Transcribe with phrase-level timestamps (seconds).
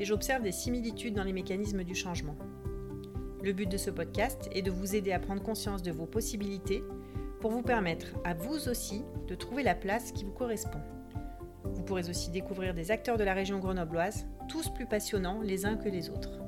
[0.00, 2.34] et j'observe des similitudes dans les mécanismes du changement.
[3.44, 6.82] Le but de ce podcast est de vous aider à prendre conscience de vos possibilités
[7.40, 10.80] pour vous permettre à vous aussi de trouver la place qui vous correspond.
[11.64, 15.76] Vous pourrez aussi découvrir des acteurs de la région grenobloise, tous plus passionnants les uns
[15.76, 16.40] que les autres.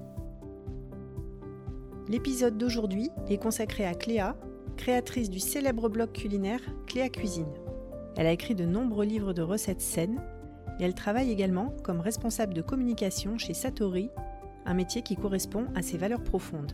[2.08, 4.36] L'épisode d'aujourd'hui est consacré à Cléa,
[4.78, 7.52] créatrice du célèbre blog culinaire Cléa Cuisine.
[8.16, 10.22] Elle a écrit de nombreux livres de recettes saines
[10.82, 14.10] elle travaille également comme responsable de communication chez Satori,
[14.64, 16.72] un métier qui correspond à ses valeurs profondes.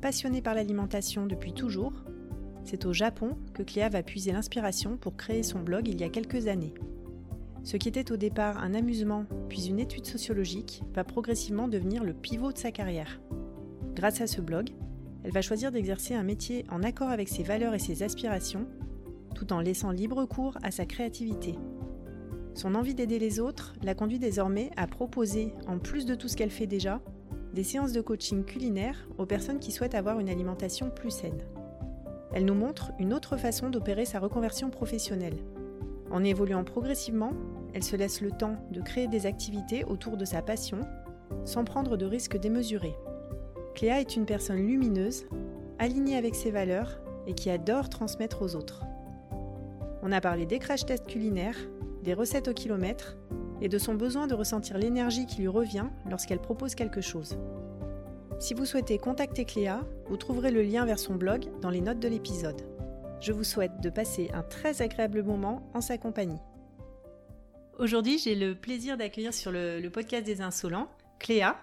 [0.00, 1.92] Passionnée par l'alimentation depuis toujours,
[2.64, 6.08] c'est au Japon que Cléa va puiser l'inspiration pour créer son blog il y a
[6.08, 6.74] quelques années.
[7.64, 12.14] Ce qui était au départ un amusement puis une étude sociologique va progressivement devenir le
[12.14, 13.20] pivot de sa carrière.
[13.94, 14.70] Grâce à ce blog,
[15.24, 18.66] elle va choisir d'exercer un métier en accord avec ses valeurs et ses aspirations,
[19.34, 21.56] tout en laissant libre cours à sa créativité.
[22.56, 26.38] Son envie d'aider les autres la conduit désormais à proposer, en plus de tout ce
[26.38, 27.02] qu'elle fait déjà,
[27.52, 31.42] des séances de coaching culinaire aux personnes qui souhaitent avoir une alimentation plus saine.
[32.32, 35.36] Elle nous montre une autre façon d'opérer sa reconversion professionnelle.
[36.10, 37.34] En évoluant progressivement,
[37.74, 40.80] elle se laisse le temps de créer des activités autour de sa passion,
[41.44, 42.96] sans prendre de risques démesurés.
[43.74, 45.26] Cléa est une personne lumineuse,
[45.78, 48.80] alignée avec ses valeurs et qui adore transmettre aux autres.
[50.02, 51.58] On a parlé des crash tests culinaires,
[52.06, 53.16] des recettes au kilomètre
[53.60, 57.36] et de son besoin de ressentir l'énergie qui lui revient lorsqu'elle propose quelque chose.
[58.38, 61.98] Si vous souhaitez contacter Cléa, vous trouverez le lien vers son blog dans les notes
[61.98, 62.62] de l'épisode.
[63.20, 66.38] Je vous souhaite de passer un très agréable moment en sa compagnie.
[67.78, 71.56] Aujourd'hui, j'ai le plaisir d'accueillir sur le, le, podcast des Insolents Cléa.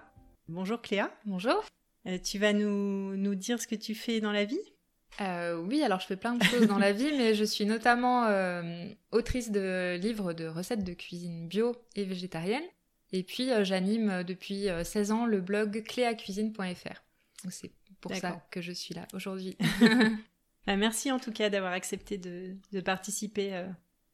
[0.50, 1.10] Bonjour Cléa.
[1.26, 1.64] Bonjour.
[2.06, 4.73] Euh, tu vas nous, nous, dire ce que tu fais dans la vie?
[5.22, 8.26] Euh, Oui, alors je fais plein de choses dans la vie, mais je suis notamment
[8.26, 12.64] euh, autrice de livres de recettes de cuisine bio et végétarienne.
[13.12, 17.04] Et puis euh, j'anime depuis 16 ans le blog cléacuisine.fr.
[17.50, 19.58] C'est pour ça que je suis là aujourd'hui.
[20.68, 23.66] bah, merci en tout cas d'avoir accepté de, de participer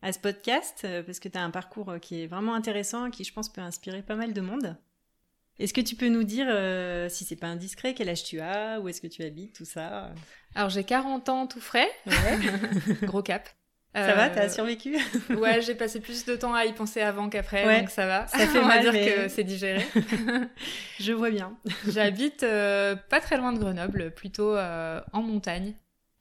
[0.01, 3.33] à ce podcast, parce que tu as un parcours qui est vraiment intéressant, qui je
[3.33, 4.77] pense peut inspirer pas mal de monde.
[5.59, 8.79] Est-ce que tu peux nous dire, euh, si c'est pas indiscret, quel âge tu as,
[8.79, 10.11] où est-ce que tu habites, tout ça?
[10.55, 12.95] Alors j'ai 40 ans tout frais, ouais.
[13.03, 13.49] gros cap.
[13.95, 14.97] Ça va, t'as survécu?
[15.31, 18.27] Ouais, j'ai passé plus de temps à y penser avant qu'après, donc ça va.
[18.27, 19.83] Ça fait On mal, va dire que c'est digéré.
[20.99, 21.57] Je vois bien.
[21.87, 25.73] J'habite euh, pas très loin de Grenoble, plutôt euh, en montagne.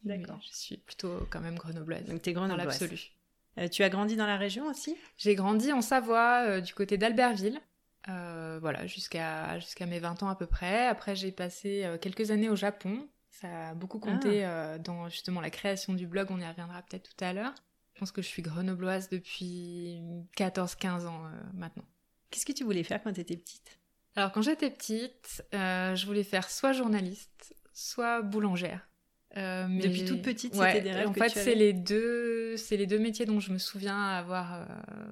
[0.03, 0.41] D'accord.
[0.51, 2.05] Je suis plutôt quand même grenobloise.
[2.07, 2.79] Donc t'es grenobloise.
[2.79, 3.69] Dans l'absolu.
[3.71, 4.97] tu as grandi dans la région aussi?
[5.19, 7.61] J'ai grandi en Savoie, du côté d'Albertville.
[8.09, 10.87] Euh, voilà, jusqu'à jusqu'à mes 20 ans à peu près.
[10.87, 13.07] Après, j'ai passé euh, quelques années au Japon.
[13.31, 14.51] Ça a beaucoup compté ah.
[14.51, 16.29] euh, dans justement la création du blog.
[16.31, 17.55] On y reviendra peut-être tout à l'heure.
[17.95, 20.01] Je pense que je suis grenobloise depuis
[20.37, 21.85] 14-15 ans maintenant.
[22.31, 23.79] Qu'est-ce que tu voulais faire quand tu étais petite?
[24.15, 28.89] Alors, quand j'étais petite, je voulais faire soit journaliste, soit boulangère.
[29.37, 32.87] Euh, mais Depuis toute petite, c'était des rêves En fait, c'est les deux, c'est les
[32.87, 34.65] deux métiers dont je me souviens avoir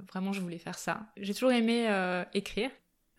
[0.08, 1.00] vraiment, je voulais faire ça.
[1.16, 1.90] J'ai toujours aimé
[2.34, 2.70] écrire,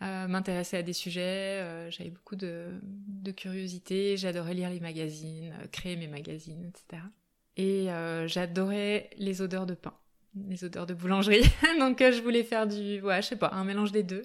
[0.04, 1.60] euh, m'intéresser à des sujets.
[1.62, 4.16] Euh, j'avais beaucoup de, de curiosité.
[4.16, 7.02] J'adorais lire les magazines, euh, créer mes magazines, etc.
[7.60, 7.88] Et
[8.28, 9.96] j'adorais les odeurs de pain,
[10.48, 11.42] les odeurs de boulangerie.
[11.80, 14.22] Donc je voulais faire du, ouais, je sais pas, un mélange des deux.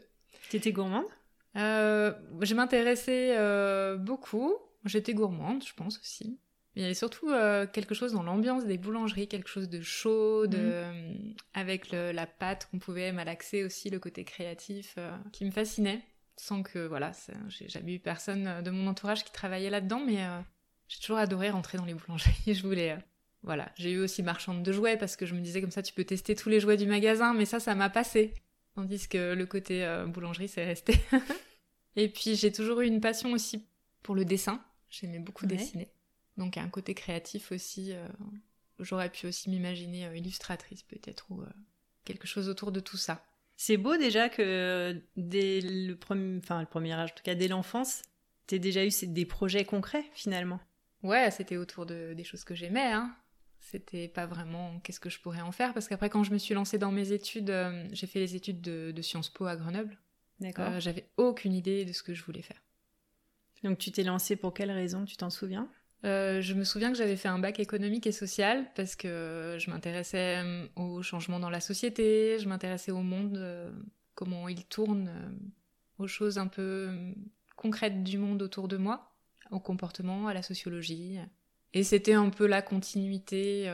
[0.50, 1.06] T'étais gourmande?
[1.54, 4.54] Je m'intéressais beaucoup.
[4.84, 6.38] J'étais gourmande, je pense aussi.
[6.74, 10.46] Il y avait surtout euh, quelque chose dans l'ambiance des boulangeries, quelque chose de chaud,
[10.46, 10.62] de, mhm.
[10.64, 11.14] euh,
[11.52, 16.00] avec le, la pâte qu'on pouvait malaxer aussi, le côté créatif, euh, qui me fascinait.
[16.36, 17.12] Sans que, voilà,
[17.48, 20.18] j'ai jamais eu personne de mon entourage qui travaillait là-dedans, mais
[20.88, 22.32] j'ai toujours adoré rentrer dans les boulangeries.
[22.54, 22.96] je voulais,
[23.42, 23.70] voilà.
[23.76, 26.04] J'ai eu aussi marchande de jouets parce que je me disais comme ça, tu peux
[26.04, 28.32] tester tous les jouets du magasin, mais ça, ça m'a passé.
[28.74, 30.94] Tandis que le côté boulangerie, c'est resté.
[31.96, 33.66] Et puis j'ai toujours eu une passion aussi
[34.02, 34.64] pour le dessin.
[34.88, 35.90] J'aimais beaucoup dessiner.
[36.36, 37.92] Donc un côté créatif aussi.
[37.92, 38.06] Euh,
[38.78, 41.46] j'aurais pu aussi m'imaginer euh, illustratrice peut-être ou euh,
[42.04, 43.24] quelque chose autour de tout ça.
[43.56, 47.48] C'est beau déjà que dès le premier, enfin le premier âge, en tout cas dès
[47.48, 48.02] l'enfance,
[48.46, 50.60] t'aies déjà eu des projets concrets finalement.
[51.02, 52.92] Ouais, c'était autour de, des choses que j'aimais.
[52.92, 53.14] Hein.
[53.60, 56.54] C'était pas vraiment qu'est-ce que je pourrais en faire parce qu'après quand je me suis
[56.54, 57.54] lancée dans mes études,
[57.92, 59.96] j'ai fait les études de, de, Sciences Po à Grenoble.
[60.40, 60.80] D'accord.
[60.80, 62.60] J'avais aucune idée de ce que je voulais faire.
[63.62, 65.70] Donc tu t'es lancée pour quelle raison Tu t'en souviens?
[66.02, 70.42] Je me souviens que j'avais fait un bac économique et social parce que je m'intéressais
[70.76, 73.40] aux changements dans la société, je m'intéressais au monde,
[74.14, 75.10] comment il tourne,
[75.98, 76.90] aux choses un peu
[77.56, 79.12] concrètes du monde autour de moi,
[79.50, 81.18] au comportement, à la sociologie.
[81.72, 83.66] Et c'était un peu la continuité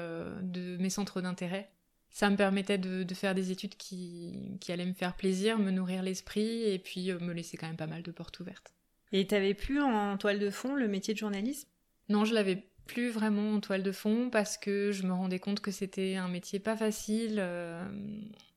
[0.43, 1.71] de mes centres d'intérêt
[2.11, 6.65] ça me permettait de, faire des études qui, allaient me faire plaisir, me nourrir l'esprit
[6.65, 8.73] et puis euh, me laisser quand même pas mal de portes ouvertes.
[9.13, 11.69] Et t'avais plus en toile de fond le métier de journalisme
[12.09, 15.61] Non, je l'avais plus vraiment en toile de fond parce que je me rendais compte
[15.61, 17.85] que c'était un métier pas facile, euh,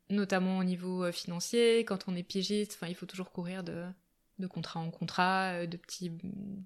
[0.09, 1.79] notamment au niveau euh, financier.
[1.79, 3.83] Quand on est piégiste, il faut toujours courir de,
[4.39, 6.13] de contrat en contrat, de petites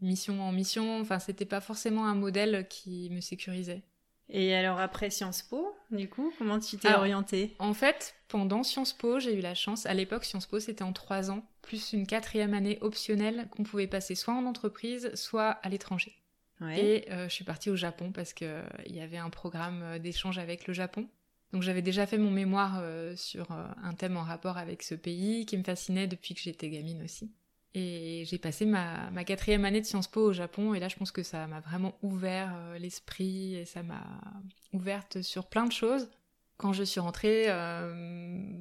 [0.02, 1.02] missions en mission.
[1.02, 3.84] Enfin, c'était pas forcément un modèle qui me sécurisait.
[4.30, 7.56] Et alors après Sciences Po, du coup, comment tu t'es orientée?
[7.60, 9.86] En fait, pendant Sciences Po, j'ai eu la chance.
[9.86, 13.88] À l'époque, Sciences Po, c'était en trois ans, plus une quatrième année optionnelle qu'on pouvait
[13.88, 16.16] passer soit en entreprise, soit à l'étranger.
[16.62, 20.00] Et euh, je suis partie au Japon parce qu'il euh, y avait un programme euh,
[20.00, 21.08] d'échange avec le Japon.
[21.52, 22.84] Donc j'avais déjà fait mon mémoire
[23.16, 27.02] sur un thème en rapport avec ce pays qui me fascinait depuis que j'étais gamine
[27.02, 27.32] aussi.
[27.74, 31.12] Et j'ai passé ma, quatrième année de Sciences Po au Japon, et là je pense
[31.12, 34.04] que ça m'a vraiment ouvert l'esprit, et ça m'a
[34.74, 36.10] ouverte sur plein de choses.
[36.58, 37.94] Quand je suis rentrée, euh,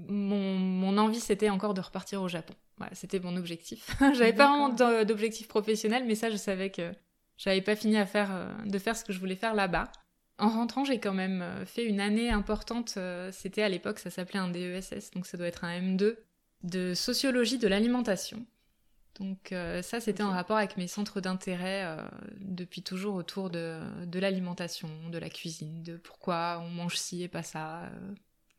[0.09, 2.55] mon, envie c'était encore de repartir au Japon.
[2.93, 3.97] c'était mon objectif.
[4.15, 6.93] J'avais pas vraiment d'objectif professionnel, mais ça je savais que
[7.37, 9.91] j'avais pas fini à faire, euh, de faire ce que je voulais faire là-bas.
[10.39, 12.99] En rentrant, j'ai quand même fait une année importante.
[13.31, 16.17] C'était à l'époque, ça s'appelait un DESS, donc ça doit être un M2
[16.65, 18.45] de sociologie de l'alimentation.
[19.21, 22.03] Donc euh, ça, c'était en rapport avec mes centres d'intérêt euh,
[22.41, 23.81] depuis toujours autour de,
[24.13, 27.85] l'alimentation, de la cuisine, de pourquoi on mange ci et pas ça.
[27.85, 28.15] Euh,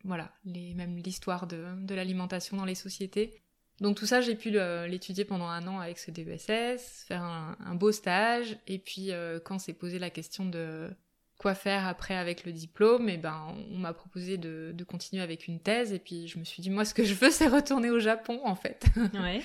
[0.05, 3.41] voilà, les, même l'histoire de, l'alimentation dans les sociétés.
[3.81, 4.51] Donc tout ça, j'ai pu
[4.87, 9.11] l'étudier pendant un an avec ce DESS, faire un, beau stage, et puis
[9.43, 10.89] quand s'est posé la question de
[11.37, 15.21] quoi faire après avec le diplôme, et eh ben on m'a proposé de, de, continuer
[15.21, 17.47] avec une thèse, et puis je me suis dit moi ce que je veux c'est
[17.47, 18.85] retourner au Japon en fait.
[19.13, 19.41] Ouais.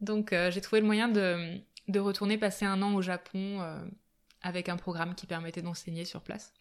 [0.00, 1.58] Donc euh, j'ai trouvé le moyen de,
[1.88, 3.78] de, retourner passer un an au Japon euh,
[4.42, 6.52] avec un programme qui permettait d'enseigner sur place.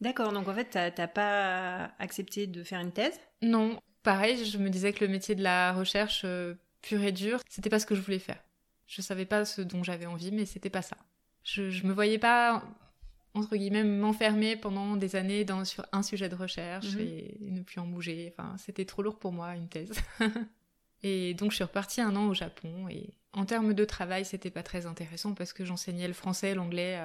[0.00, 3.18] D'accord, donc en fait, t'as pas accepté de faire une thèse?
[3.42, 7.40] Non, pareil, je me disais que le métier de la recherche euh, pur et dur,
[7.48, 8.38] c'était pas ce que je voulais faire.
[8.86, 10.96] Je savais pas ce dont j'avais envie, mais c'était pas ça.
[11.42, 12.62] Je, je me voyais pas,
[13.34, 17.00] entre guillemets, m'enfermer pendant des années dans, sur un sujet de recherche mhm.
[17.00, 18.32] et ne plus en bouger.
[18.32, 19.92] Enfin, c'était trop lourd pour moi, une thèse.
[21.04, 24.50] Et donc je suis repartie un an au Japon et en termes de travail, c'était
[24.50, 26.98] pas très intéressant parce que j'enseignais le français, l'anglais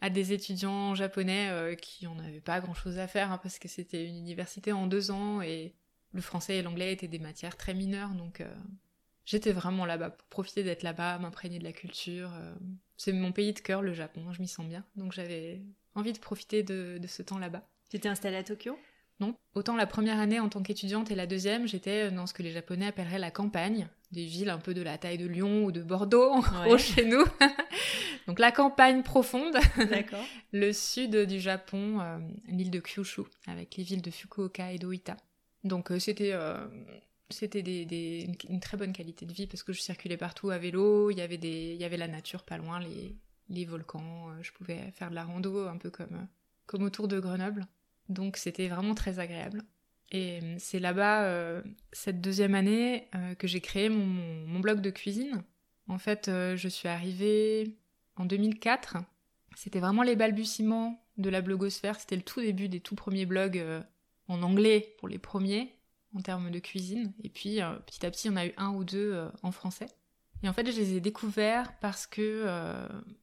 [0.00, 3.60] à, des étudiants japonais euh, qui en avaient pas grand chose à faire hein, parce
[3.60, 5.74] que c'était une université en deux ans et
[6.16, 8.52] le français et l'anglais étaient des matières très mineures donc euh,
[9.24, 12.32] j'étais vraiment là-bas pour profiter d'être là-bas, m'imprégner de la culture.
[12.34, 12.54] Euh.
[12.96, 15.62] c'est mon pays de cœur, le Japon, je m'y sens bien donc j'avais
[15.94, 17.62] envie de profiter de, de ce temps là-bas.
[17.90, 18.76] Tu t'es installée à Tokyo?
[19.20, 19.34] Non.
[19.54, 22.52] Autant la première année en tant qu'étudiante et la deuxième, j'étais dans ce que les
[22.52, 25.82] Japonais appelleraient la campagne, des villes un peu de la taille de Lyon ou de
[25.82, 27.24] Bordeaux, en gros, chez nous.
[28.26, 29.56] Donc la campagne profonde.
[30.52, 32.18] le sud du Japon, euh,
[32.48, 35.16] l'île de Kyushu, avec les villes de Fukuoka et d'Oita.
[35.66, 36.66] Donc euh, c'était euh,
[37.30, 41.10] c'était des, une, très bonne qualité de vie parce que je circulais partout à vélo,
[41.10, 43.16] il y avait, des, il y avait la nature pas loin, les,
[43.48, 46.28] les volcans, je pouvais faire de la rando un peu comme,
[46.66, 47.66] comme autour de Grenoble.
[48.08, 49.64] Donc c'était vraiment très agréable.
[50.12, 54.90] Et euh, c'est là-bas, euh, cette deuxième année, euh, que j'ai créé mon, blog de
[54.90, 55.42] cuisine.
[55.88, 57.76] En fait, je suis arrivée
[58.16, 58.96] en 2004.
[59.54, 62.00] C'était vraiment les balbutiements de la blogosphère.
[62.00, 63.62] C'était le tout début des tout premiers blogs
[64.28, 65.72] en anglais pour les premiers
[66.14, 67.12] en termes de cuisine.
[67.22, 69.86] Et puis petit à petit, on a eu un ou deux en français.
[70.42, 72.46] Et en fait, je les ai découverts parce que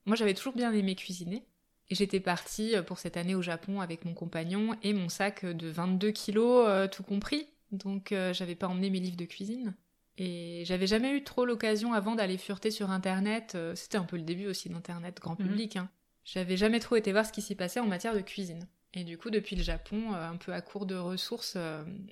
[0.06, 1.44] moi, j'avais toujours bien aimé cuisiner.
[1.90, 5.46] Et j'étais partie euh, pour cette année au Japon avec mon compagnon et mon sac
[5.46, 7.48] de 22 kilos, euh, tout compris.
[7.72, 9.76] Donc euh, j'avais pas emmené mes livres de cuisine.
[10.18, 13.58] Et j'avais jamais eu trop l'occasion avant d'aller fureter sur Internet.
[13.74, 15.48] C'était un peu le début aussi d'Internet grand mhm.
[15.48, 15.76] public.
[15.76, 15.90] Hein.
[16.24, 18.68] J'avais jamais trop été voir ce qui s'y passait en matière de cuisine.
[18.94, 21.58] Et du coup, depuis le Japon, un peu à court de ressources,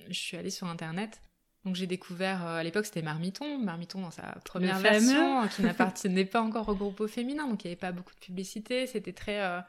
[0.08, 1.20] je suis allée sur Internet.
[1.64, 6.42] Donc j'ai découvert, à l'époque c'était Marmiton, Marmiton dans sa première version, qui n'appartenait pas
[6.42, 9.62] encore au groupe au féminin, donc il n'y avait pas beaucoup de publicité, c'était très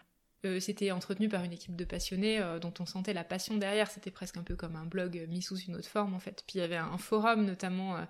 [0.46, 3.90] euh, c'était entretenu par une équipe de passionnés euh, dont on sentait la passion derrière.
[3.90, 6.44] C'était presque un peu comme un blog mis sous une autre forme en fait.
[6.48, 8.02] Puis il y avait un forum notamment euh,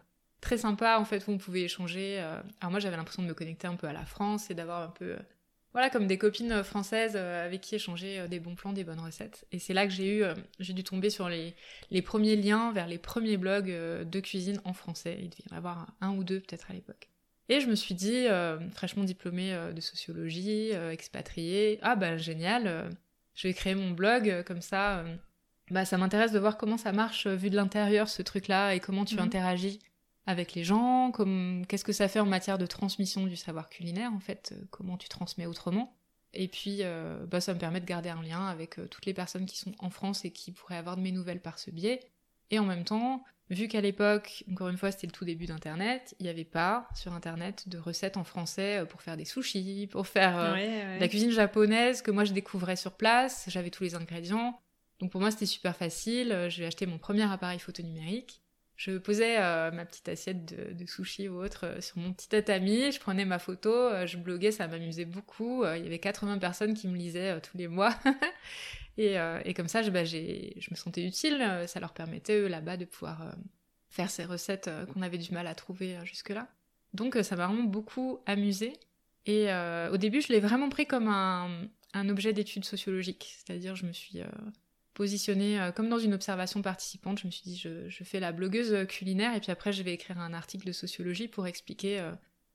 [0.42, 2.20] très sympa en fait où on pouvait échanger.
[2.60, 4.92] Alors moi j'avais l'impression de me connecter un peu à la France et d'avoir un
[4.92, 5.16] peu
[5.74, 9.46] voilà, comme des copines françaises avec qui échanger des bons plans, des bonnes recettes.
[9.52, 10.24] Et c'est là que j'ai eu,
[10.60, 11.56] j'ai dû tomber sur les,
[11.92, 15.18] les, premiers liens vers les premiers blogs de cuisine en français.
[15.20, 17.10] Il devait y en avoir un ou deux peut-être à l'époque.
[17.50, 18.28] Et je me suis dit,
[18.72, 22.90] fraîchement diplômée de sociologie, expatriée, ah bah génial,
[23.34, 25.04] je vais créer mon blog comme ça
[25.72, 28.80] bah, ça m'intéresse de voir comment ça marche euh, vu de l'intérieur ce truc-là et
[28.80, 29.22] comment tu mhm.
[29.22, 29.80] interagis
[30.26, 34.14] avec les gens, comme qu'est-ce que ça fait en matière de transmission du savoir culinaire
[34.14, 35.96] en fait, euh, comment tu transmets autrement.
[36.34, 39.46] Et puis euh, bah, ça me permet de garder un lien avec toutes les personnes
[39.46, 42.00] qui sont en France et qui pourraient avoir de mes nouvelles par ce biais.
[42.50, 46.16] Et en même temps, vu qu'à l'époque, encore une fois, c'était le tout début d'Internet,
[46.20, 50.08] il n'y avait pas sur Internet de recettes en français pour faire des sushis, pour
[50.08, 50.56] faire
[51.00, 53.46] la cuisine japonaise que moi je découvrais sur place.
[53.48, 54.60] J'avais tous les ingrédients.
[55.04, 56.32] Donc pour moi, c'était super facile.
[56.32, 58.42] Euh, j'ai acheté mon premier appareil photo numérique.
[58.76, 62.92] Je posais euh, ma petite assiette de, sushi ou autre euh, sur mon petit tatami,
[62.92, 65.64] je prenais ma photo, je bloguais, ça m'amusait beaucoup.
[65.66, 67.96] il y avait 80 personnes qui me lisaient tous les mois.
[68.98, 71.64] et, comme ça, je, bah, me sentais utile.
[71.68, 73.36] Ça leur permettait, eux, là-bas, de pouvoir
[73.90, 76.48] faire ces recettes qu'on avait du mal à trouver jusque-là.
[76.94, 78.74] Donc ça m'a vraiment beaucoup amusé.
[79.26, 79.50] Et
[79.92, 83.36] au début, je l'ai vraiment pris comme un, un objet d'étude sociologique.
[83.38, 84.22] C'est-à-dire, je me suis
[84.94, 87.20] positionnée euh, comme dans une observation participante.
[87.20, 90.20] Je me suis dit, je, fais la blogueuse culinaire et puis après, je vais écrire
[90.20, 92.12] un article de sociologie pour expliquer euh,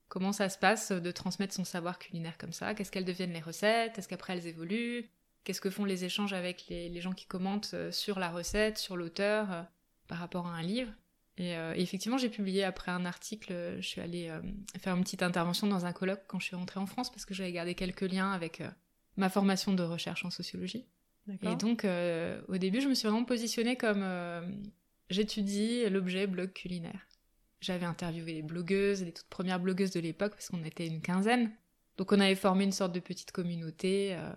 [0.08, 3.40] comment ça se passe de transmettre son savoir culinaire comme ça, qu'est-ce qu'elles deviennent les
[3.40, 5.08] recettes, est-ce qu'après elles évoluent,
[5.44, 8.96] qu'est-ce que font les échanges avec les, gens qui commentent euh, sur la recette, sur
[8.96, 9.66] l'auteur,
[10.06, 10.92] par rapport à un livre?
[11.40, 14.28] Et, effectivement, j'ai publié après un article, je suis allée
[14.80, 17.32] faire une petite intervention dans un colloque quand je suis rentrée en France parce que
[17.32, 18.60] j'avais gardé quelques liens avec
[19.16, 20.84] ma formation de recherche en sociologie.
[21.42, 24.40] Et donc, euh, au début, je me suis vraiment positionnée comme euh,
[25.10, 27.06] j'étudie l'objet blog culinaire.
[27.60, 31.50] J'avais interviewé les blogueuses, les toutes premières blogueuses de l'époque, parce qu'on était une quinzaine.
[31.96, 34.14] Donc, on avait formé une sorte de petite communauté.
[34.14, 34.30] Euh,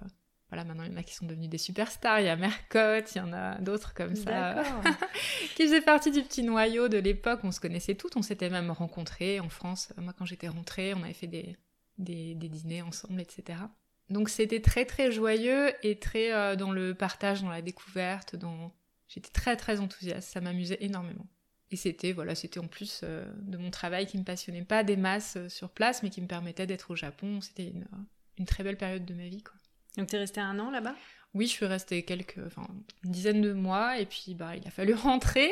[0.49, 2.19] voilà, maintenant, il y en a qui sont devenus des superstars.
[2.19, 4.63] Il y a Mercotte, il y en a d'autres comme ça,
[5.55, 7.41] qui faisaient partie du petit noyau de l'époque.
[7.43, 9.93] On se connaissait toutes, on s'était même rencontrés en France.
[9.97, 11.55] Moi, quand j'étais rentrée, on avait fait des,
[11.99, 13.59] des, des dîners ensemble, etc.
[14.11, 18.73] Donc c'était très très joyeux et très euh, dans le partage, dans la découverte, dans...
[19.07, 21.25] J'étais très très enthousiaste, ça m'amusait énormément.
[21.71, 24.97] Et c'était voilà, c'était en plus euh, de mon travail qui me passionnait pas des
[24.97, 27.39] masses euh, sur place, mais qui me permettait d'être au Japon.
[27.39, 27.85] C'était une,
[28.37, 29.43] une, très belle période de ma vie.
[29.43, 29.55] Quoi.
[29.97, 30.95] Donc t'es restée un an là-bas?
[31.33, 32.67] Oui, je suis restée quelques, enfin
[33.05, 35.49] une dizaine de mois, et puis bah il a fallu rentrer.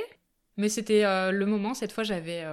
[0.58, 1.74] Mais c'était le moment.
[1.74, 2.44] Cette fois, j'avais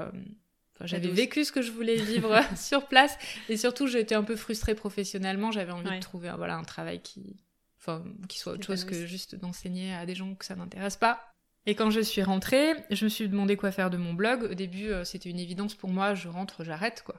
[0.83, 3.17] j'avais vécu ce que je voulais vivre sur place
[3.49, 5.53] et surtout j'étais un peu frustrée professionnellement.
[5.53, 7.37] J'avais envie de trouver voilà, un travail qui,
[7.79, 11.33] enfin, qui soit autre chose que juste d'enseigner à des gens que ça n'intéresse pas.
[11.67, 14.45] Et quand je suis rentrée, je me suis demandé quoi faire de mon blog.
[14.45, 17.17] Au début, euh, c'était une évidence pour moi, je rentre, j'arrête quoi.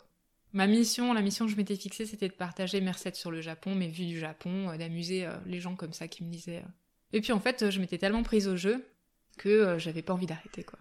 [0.54, 3.42] Ma mission, la mission que je m'étais fixée, c'était de partager mes recettes sur le
[3.42, 6.64] Japon, mes vues du Japon, euh, d'amuser euh, les gens comme ça qui me disaient.
[7.12, 8.86] Et puis en fait, je m'étais tellement prise au jeu
[9.38, 10.80] que j'avais pas envie d'arrêter quoi.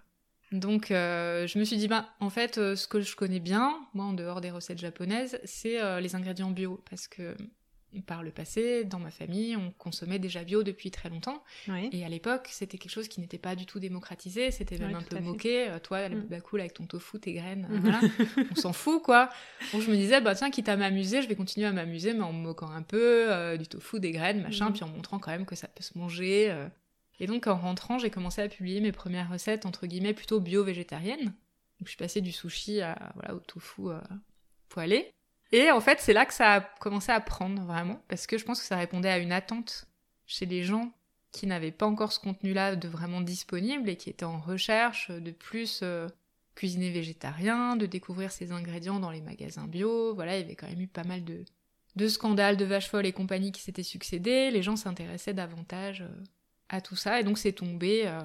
[0.53, 3.81] Donc euh, je me suis dit, bah, en fait, euh, ce que je connais bien,
[3.95, 6.83] moi en dehors des recettes japonaises, c'est euh, les ingrédients bio.
[6.88, 7.35] Parce que
[8.07, 11.43] par le passé, dans ma famille, on consommait déjà bio depuis très longtemps.
[11.93, 15.03] Et à l'époque, c'était quelque chose qui n'était pas du tout démocratisé, c'était même un
[15.03, 15.75] peu moqué.
[15.83, 16.26] Toi, mm.
[16.29, 18.00] bah, cool avec ton tofu, tes graines, voilà.
[18.50, 19.31] on s'en fout quoi.
[19.73, 22.23] Donc je me disais, bah tiens, quitte à m'amuser, je vais continuer à m'amuser, mais
[22.23, 24.73] en me moquant un peu du tofu, des graines, machin, mm.
[24.75, 26.55] puis en montrant quand même que ça peut se manger.
[27.19, 31.33] Et donc en rentrant, j'ai commencé à publier mes premières recettes entre guillemets plutôt bio-végétariennes.
[31.83, 34.01] Je suis passée du sushi à voilà au tofu euh,
[34.69, 35.13] poêlé.
[35.53, 38.45] Et en fait, c'est là que ça a commencé à prendre vraiment parce que je
[38.45, 39.87] pense que ça répondait à une attente
[40.27, 40.93] chez les gens
[41.33, 45.31] qui n'avaient pas encore ce contenu-là de vraiment disponible et qui étaient en recherche de
[45.31, 46.09] plus euh,
[46.55, 50.15] cuisiner végétarien, de découvrir ces ingrédients dans les magasins bio.
[50.15, 51.45] Voilà, il y avait quand même eu pas mal de,
[51.95, 54.51] de scandales de vaches folles et compagnie qui s'étaient succédés.
[54.51, 56.25] Les gens s'intéressaient davantage euh,
[56.69, 57.21] à tout ça.
[57.21, 58.21] Et donc c'est tombé euh,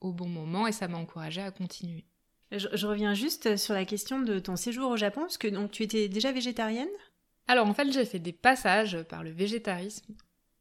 [0.00, 2.04] au bon moment et ça m'a encouragée à continuer.
[2.52, 5.82] Je, reviens juste sur la question de ton séjour au Japon, parce que donc tu
[5.82, 6.88] étais déjà végétarienne?
[7.48, 10.14] Alors en fait j'ai fait des passages par le végétarisme.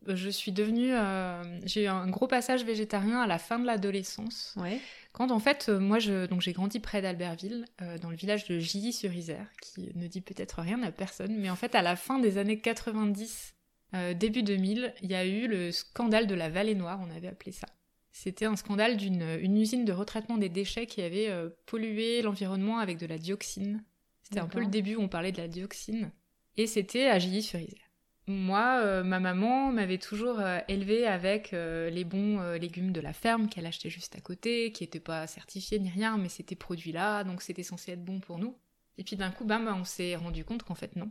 [0.08, 4.54] Je suis devenue, euh, j'ai eu un gros passage végétarien à la fin de l'adolescence.
[4.58, 4.82] Ouais.
[5.14, 7.64] Quand en fait, euh, moi, je, donc j'ai grandi près d'Albertville,
[8.02, 11.74] dans le village de Gilly-sur-Isère, qui ne dit peut-être rien à personne, mais en fait,
[11.74, 13.54] à la fin des années 90,
[13.94, 17.28] euh, début 2000, il y a eu le scandale de la vallée noire, on avait
[17.28, 17.68] appelé ça.
[18.12, 22.98] C'était un scandale d'une usine de retraitement des déchets qui avait euh, pollué l'environnement avec
[22.98, 23.84] de la dioxine.
[24.22, 26.12] C'était un peu le début où on parlait de la dioxine.
[26.58, 27.80] Et c'était à Gilly-sur-Isère.
[28.28, 33.66] Moi, euh, ma maman m'avait toujours élevée avec les bons légumes de la ferme qu'elle
[33.66, 37.42] achetait juste à côté, qui n'étaient pas certifiés ni rien, mais c'était produit là, donc
[37.42, 38.56] c'était censé être bon pour nous.
[38.98, 41.10] Et puis d'un coup, bam, on s'est rendu compte qu'en fait non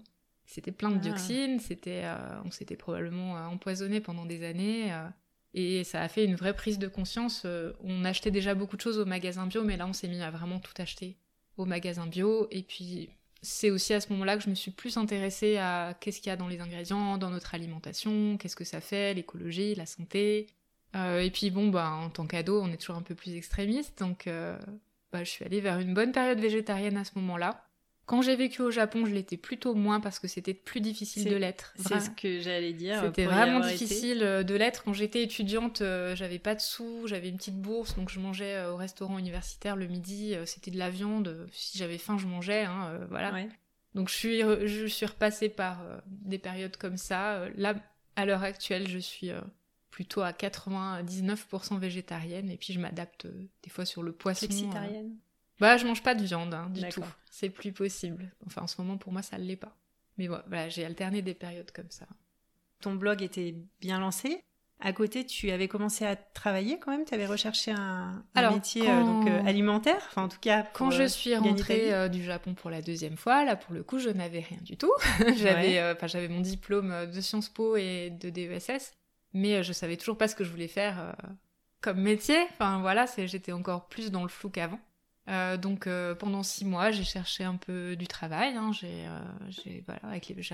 [0.52, 0.98] C'était plein de Ah.
[0.98, 4.92] dioxines, c'était, euh, on s'était probablement euh, empoisonné pendant des années.
[4.92, 5.08] euh,
[5.54, 7.46] et ça a fait une vraie prise de conscience.
[7.84, 10.30] on achetait déjà beaucoup de choses au magasin bio, mais là, on s'est mis à
[10.30, 11.16] vraiment tout acheter
[11.58, 12.48] au magasin bio.
[12.50, 13.10] Et puis,
[13.42, 16.32] c'est aussi à ce moment-là que je me suis plus intéressée à qu'est-ce qu'il y
[16.32, 20.46] a dans les ingrédients, dans notre alimentation, qu'est-ce que ça fait, l'écologie, la santé.
[20.96, 23.98] Euh, et puis, bon, bah, en tant qu'ado, on est toujours un peu plus extrémiste.
[23.98, 24.58] Donc, euh,
[25.12, 27.62] bah, je suis allée vers une bonne période végétarienne à ce moment-là.
[28.04, 31.36] Quand j'ai vécu au Japon, je l'étais plutôt moins parce que c'était plus difficile de
[31.36, 31.72] l'être.
[31.76, 33.00] C'est ce que j'allais dire.
[33.04, 33.72] C'était vraiment été.
[33.76, 34.82] difficile euh, de l'être.
[34.84, 38.56] Quand j'étais étudiante, euh, j'avais pas de sous, j'avais une petite bourse, donc je mangeais
[38.56, 40.34] euh, au restaurant universitaire le midi.
[40.34, 41.46] euh, C'était de la viande.
[41.52, 42.64] Si j'avais faim, je mangeais.
[42.64, 43.32] hein, voilà.
[43.32, 43.48] Ouais.
[43.94, 47.48] Donc je suis, je suis repassée par des périodes comme ça.
[47.56, 47.74] Là,
[48.16, 49.30] à l'heure actuelle, je suis
[49.90, 53.26] plutôt à 99% végétarienne et puis je m'adapte
[53.62, 54.46] des fois sur le poisson.
[54.46, 55.16] Flexitarienne.
[55.62, 57.04] Bah, je mange pas de viande hein, du tout.
[57.30, 58.30] C'est plus possible.
[58.46, 59.74] Enfin, en ce moment, pour moi, ça ne l'est pas.
[60.18, 62.06] Mais voilà, voilà, j'ai alterné des périodes comme ça.
[62.80, 64.42] Ton blog était bien lancé.
[64.80, 67.04] À côté, tu avais commencé à travailler quand même?
[67.04, 70.02] Tu avais recherché un, un Alors, métier quand- euh, donc euh, alimentaire?
[70.08, 72.82] Enfin, en tout cas, pour, Quand je euh, suis rentrée euh, du Japon pour la
[72.82, 74.92] deuxième fois, là pour le coup, je n'avais rien du tout.
[75.36, 75.96] j'avais, Ouais.
[76.08, 78.92] j'avais mon diplôme de Sciences Po et de DESS,
[79.32, 81.14] mais je savais toujours pas ce que je voulais faire
[81.80, 82.38] comme métier.
[82.50, 84.80] Enfin voilà, j'étais encore plus dans le flou qu'avant.
[85.28, 88.56] Euh, donc euh, pendant six mois, j'ai cherché un peu du travail.
[88.56, 88.72] hein.
[88.72, 90.00] J'ai, euh, voilà,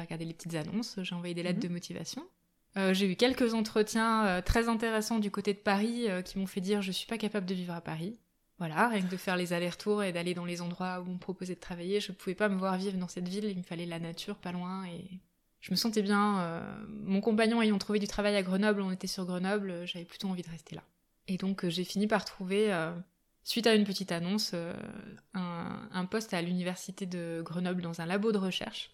[0.02, 1.68] regardé les petites annonces, j'ai envoyé des lettres Mhm.
[1.68, 2.22] de motivation.
[2.76, 6.82] Euh, j'ai eu quelques entretiens très intéressants du côté de Paris qui m'ont fait dire
[6.82, 8.18] je suis pas capable de vivre à Paris.
[8.58, 11.18] Voilà, rien que de faire les allers-retours et d'aller dans les endroits où on me
[11.18, 13.86] proposait de travailler, je pouvais pas me voir vivre dans cette ville, il me fallait
[13.86, 15.04] la nature pas loin et
[15.60, 16.62] je me sentais bien.
[16.88, 20.42] mon compagnon ayant trouvé du travail à Grenoble, on était sur Grenoble, j'avais plutôt envie
[20.42, 20.82] de rester là.
[21.28, 22.70] Et donc j'ai fini par trouver,
[23.48, 24.74] suite à une petite annonce, euh,
[25.34, 28.90] un, un poste à l'université de Grenoble dans un labo de recherche.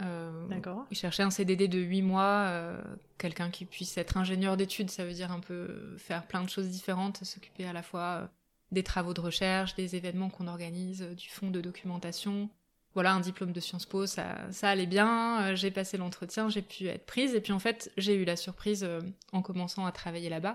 [0.00, 0.86] Euh, D'accord.
[0.90, 2.80] il cherchait un CDD de 8 mois, euh,
[3.18, 6.68] quelqu'un qui puisse être ingénieur d'études, ça veut dire un peu faire plein de choses
[6.68, 8.26] différentes, s'occuper à la fois euh,
[8.70, 12.48] des travaux de recherche, des événements qu'on organise, du fonds de documentation.
[12.94, 16.86] Voilà, un diplôme de Sciences Po, ça, ça allait bien, j'ai passé l'entretien, j'ai pu
[16.86, 18.88] être prise, et puis en fait, j'ai eu la surprise
[19.32, 20.54] en commençant à travailler là-bas,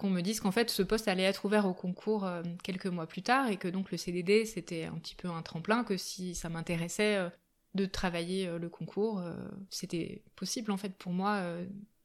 [0.00, 3.06] qu'on me dise qu'en fait, ce poste allait être ouvert au concours euh, quelques mois
[3.06, 6.34] plus tard, et que donc le CDD, c'était un petit peu un tremplin, que si
[6.34, 7.28] ça m'intéressait euh,
[7.74, 9.22] de travailler euh, le concours,
[9.68, 11.44] c'était possible en fait pour moi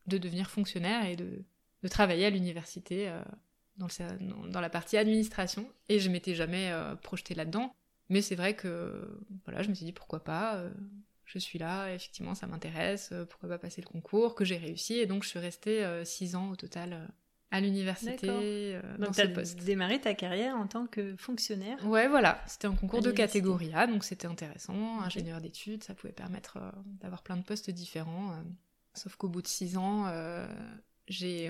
[0.08, 1.44] de devenir fonctionnaire et de,
[1.84, 3.12] de travailler à l'université
[3.78, 3.88] dans,
[4.62, 5.68] la partie administration.
[5.88, 7.74] Et je m'étais jamais projetée là-dedans.
[8.10, 10.64] Mais c'est vrai que voilà, je me suis dit pourquoi pas,
[11.24, 14.96] je suis là, effectivement ça m'intéresse, pourquoi pas passer le concours, que j'ai réussi.
[15.00, 17.08] Et donc je suis restée six ans au total
[17.52, 19.64] à l'université euh, dans Donc, ce tu as poste.
[19.64, 21.78] démarré ta carrière en tant que fonctionnaire.
[21.86, 25.00] Ouais, voilà, c'était un concours de catégorie A, donc c'était intéressant.
[25.02, 26.70] Ingénieur d'études, ça pouvait permettre euh,
[27.02, 28.32] d'avoir plein de postes différents.
[28.32, 28.42] euh.
[28.94, 30.48] Sauf qu'au bout de six ans, euh,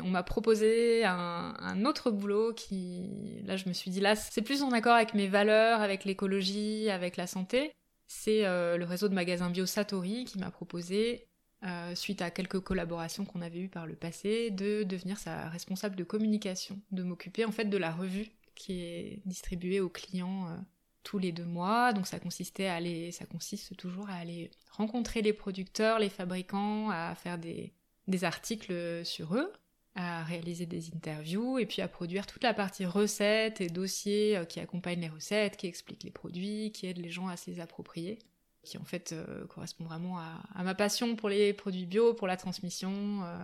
[0.03, 4.41] on m'a proposé un, un autre boulot qui, là, je me suis dit, là, c'est
[4.41, 7.71] plus en accord avec mes valeurs, avec l'écologie, avec la santé.
[8.07, 11.27] C'est le réseau de magasins bio Satori qui m'a proposé,
[11.65, 15.95] euh, suite à quelques collaborations qu'on avait eues par le passé, de devenir sa responsable
[15.95, 20.57] de communication, de m'occuper en fait de la revue qui est distribuée aux clients euh,
[21.03, 21.91] tous les deux mois.
[21.93, 26.89] Donc ça consistait à aller, ça consiste toujours à aller rencontrer les producteurs, les fabricants,
[26.91, 27.73] à faire des,
[28.07, 29.51] des articles sur eux,
[29.95, 34.45] à réaliser des interviews et puis à produire toute la partie recettes et dossiers euh,
[34.45, 37.59] qui accompagnent les recettes, qui expliquent les produits, qui aident les gens à se les
[37.59, 38.19] approprier
[38.65, 42.27] qui en fait euh, correspond vraiment à, à ma passion pour les produits bio, pour
[42.27, 42.91] la transmission.
[43.23, 43.37] euh,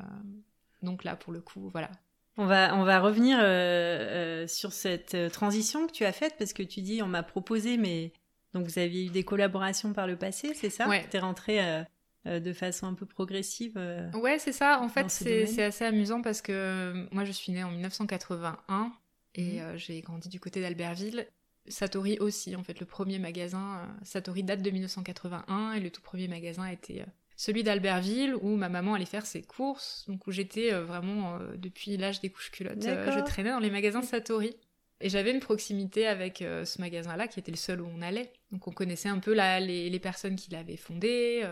[0.82, 1.90] donc là, pour le coup, voilà.
[2.38, 6.64] On va, on va revenir euh, sur cette transition que tu as faite parce que
[6.64, 8.14] tu dis on m'a proposé, mais
[8.54, 10.88] donc vous aviez eu des collaborations par le passé, c'est ça?
[10.88, 11.06] Ouais.
[11.10, 11.84] T'es rentré euh,
[12.28, 13.78] euh, de façon un peu progressive.
[14.14, 14.80] Ouais, c'est ça.
[14.82, 18.92] En fait, ce c'est assez amusant parce que moi, je suis née en 1981
[19.36, 21.28] et euh, j'ai grandi du côté d'Albertville.
[21.68, 26.02] Satori aussi, en fait, le premier magasin, euh, Satori date de 1981 et le tout
[26.02, 30.32] premier magasin était euh, celui d'Albertville où ma maman allait faire ses courses, donc où
[30.32, 34.02] j'étais euh, vraiment euh, depuis l'âge des couches culottes, euh, je traînais dans les magasins
[34.02, 34.56] Satori.
[35.04, 38.32] Et j'avais une proximité avec euh, ce magasin-là qui était le seul où on allait.
[38.52, 41.44] Donc on connaissait un peu la- les, les personnes qui l'avaient fondé.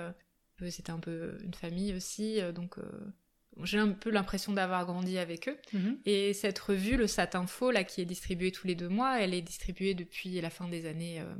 [0.69, 2.39] C'était un peu une famille aussi.
[2.53, 2.75] donc
[3.63, 5.57] j'ai un peu l'impression d'avoir grandi avec eux.
[5.73, 5.97] mhm.
[6.05, 9.41] Et cette revue, le Satinfo, là, qui est distribuée tous les deux mois, elle est
[9.41, 11.19] distribuée depuis la fin des années...
[11.19, 11.33] euh,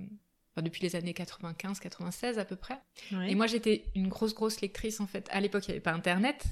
[0.53, 2.79] enfin, depuis les années 95-96 à peu près.
[3.27, 5.27] Et moi, j'étais une grosse, grosse lectrice, en fait.
[5.32, 6.43] À l'époque, il n'y avait pas Internet.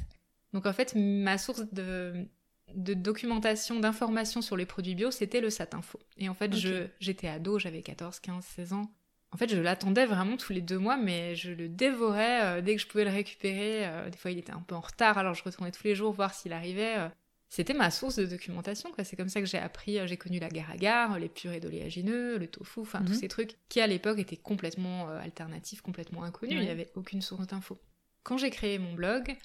[0.54, 2.26] Donc, en fait, ma source de,
[2.74, 6.00] de documentation, d'informations sur les produits bio, c'était le Satinfo.
[6.18, 8.92] Et en fait, je j'étais ado, j'avais 14, 15, 16 ans.
[9.32, 12.82] En fait, je l'attendais vraiment tous les deux mois, mais je le dévorais dès que
[12.82, 13.86] je pouvais le récupérer.
[14.10, 16.34] des fois, il était un peu en retard, alors je retournais tous les jours voir
[16.34, 17.10] s'il arrivait
[17.50, 18.92] c'était ma source de documentation.
[19.04, 21.60] C'est comme ça que j'ai appris, euh, j'ai connu la gare à gare, les purées
[21.60, 23.20] d'oléagineux, le tofu, enfin tous mhm.
[23.20, 26.58] ces trucs qui à l'époque étaient complètement euh, alternatifs, complètement inconnus.
[26.60, 27.80] Il n'y avait aucune source d'infos.
[28.24, 29.36] Quand j'ai créé mon blog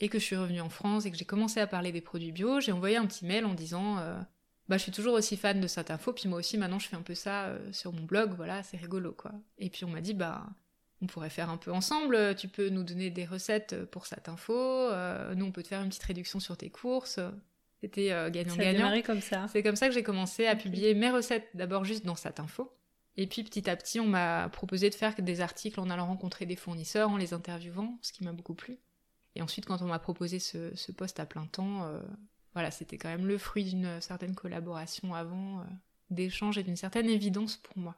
[0.00, 2.30] et que je suis revenue en France et que j'ai commencé à parler des produits
[2.30, 4.16] bio, j'ai envoyé un petit mail en disant euh,
[4.68, 6.96] bah je suis toujours aussi fan de cette info, puis moi aussi maintenant je fais
[6.96, 9.32] un peu ça sur mon blog, voilà c'est rigolo quoi.
[9.58, 10.46] Et puis on m'a dit bah
[11.00, 14.90] on pourrait faire un peu ensemble, tu peux nous donner des recettes pour cette info,
[15.34, 17.20] nous on peut te faire une petite réduction sur tes courses.
[17.80, 19.00] C'était euh, gagnant-gagnant.
[19.02, 19.46] comme ça.
[19.52, 22.72] C'est comme ça que j'ai commencé à publier mes recettes, d'abord juste dans cette info.
[23.16, 26.46] Et puis petit à petit, on m'a proposé de faire des articles en allant rencontrer
[26.46, 28.78] des fournisseurs, en les interviewant, ce qui m'a beaucoup plu.
[29.34, 32.00] Et ensuite, quand on m'a proposé ce, poste à plein temps, euh,
[32.58, 35.64] voilà, c'était quand même le fruit d'une certaine collaboration avant, euh,
[36.10, 37.94] d'échanges et d'une certaine évidence pour moi.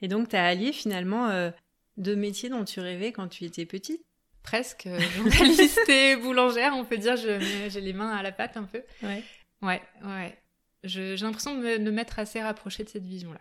[0.00, 1.50] Et donc, tu as allié finalement
[1.96, 4.02] deux métiers dont tu rêvais quand tu étais petite
[4.48, 7.16] presque euh, journaliste et boulangère, on peut dire.
[7.16, 8.82] J'ai les mains à la pâte un peu.
[9.02, 9.22] Ouais.
[9.60, 10.38] Ouais, ouais.
[10.84, 13.40] J'ai l'impression de me, mettre assez rapproché de cette vision-là.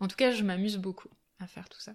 [0.00, 1.92] En tout cas, je m'amuse beaucoup à faire tout ça.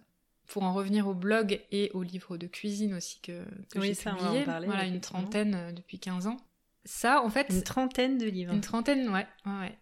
[0.47, 4.43] Pour en revenir au blog et au livre de cuisine aussi que, que j'ai publié,
[4.43, 6.37] voilà, une trentaine euh, depuis 15 ans.
[6.85, 7.47] Ça, en fait...
[7.49, 8.53] Une trentaine de livres.
[8.53, 9.27] Une trentaine, ouais.
[9.45, 9.77] ouais,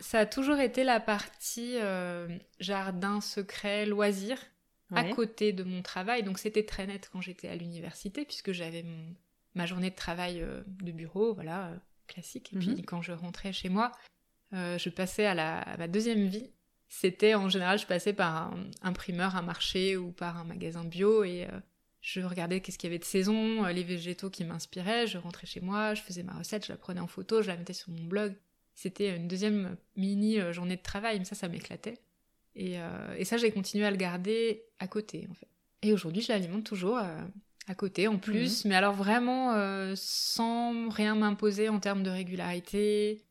[0.00, 2.28] Ça a toujours été la partie euh,
[2.60, 4.38] jardin secret, loisir
[4.94, 6.22] à côté de mon travail.
[6.22, 8.84] Donc c'était très net quand j'étais à l'université, puisque j'avais
[9.56, 12.52] ma journée de travail euh, de bureau, voilà, euh, classique.
[12.52, 12.84] Et puis mhm.
[12.84, 13.90] quand je rentrais chez moi,
[14.52, 16.48] je passais à, la, ma deuxième vie.
[16.86, 21.24] C'était en général, je passais par un imprimeur, un marché ou par un magasin bio
[21.24, 21.48] et
[22.04, 25.06] je regardais qu'est-ce qu'il y avait de saison, les végétaux qui m'inspiraient.
[25.06, 27.56] Je rentrais chez moi, je faisais ma recette, je la prenais en photo, je la
[27.56, 28.34] mettais sur mon blog.
[28.74, 31.98] C'était une deuxième mini journée de travail, mais ça, ça m'éclatait.
[32.58, 35.48] Euh, et, ça, j'ai continué à le garder à côté, en fait.
[35.82, 37.20] Et aujourd'hui, je l'alimente toujours euh,
[37.66, 38.70] à côté, en plus, mhm.
[38.70, 43.22] mais alors vraiment euh, sans rien m'imposer en termes de régularité.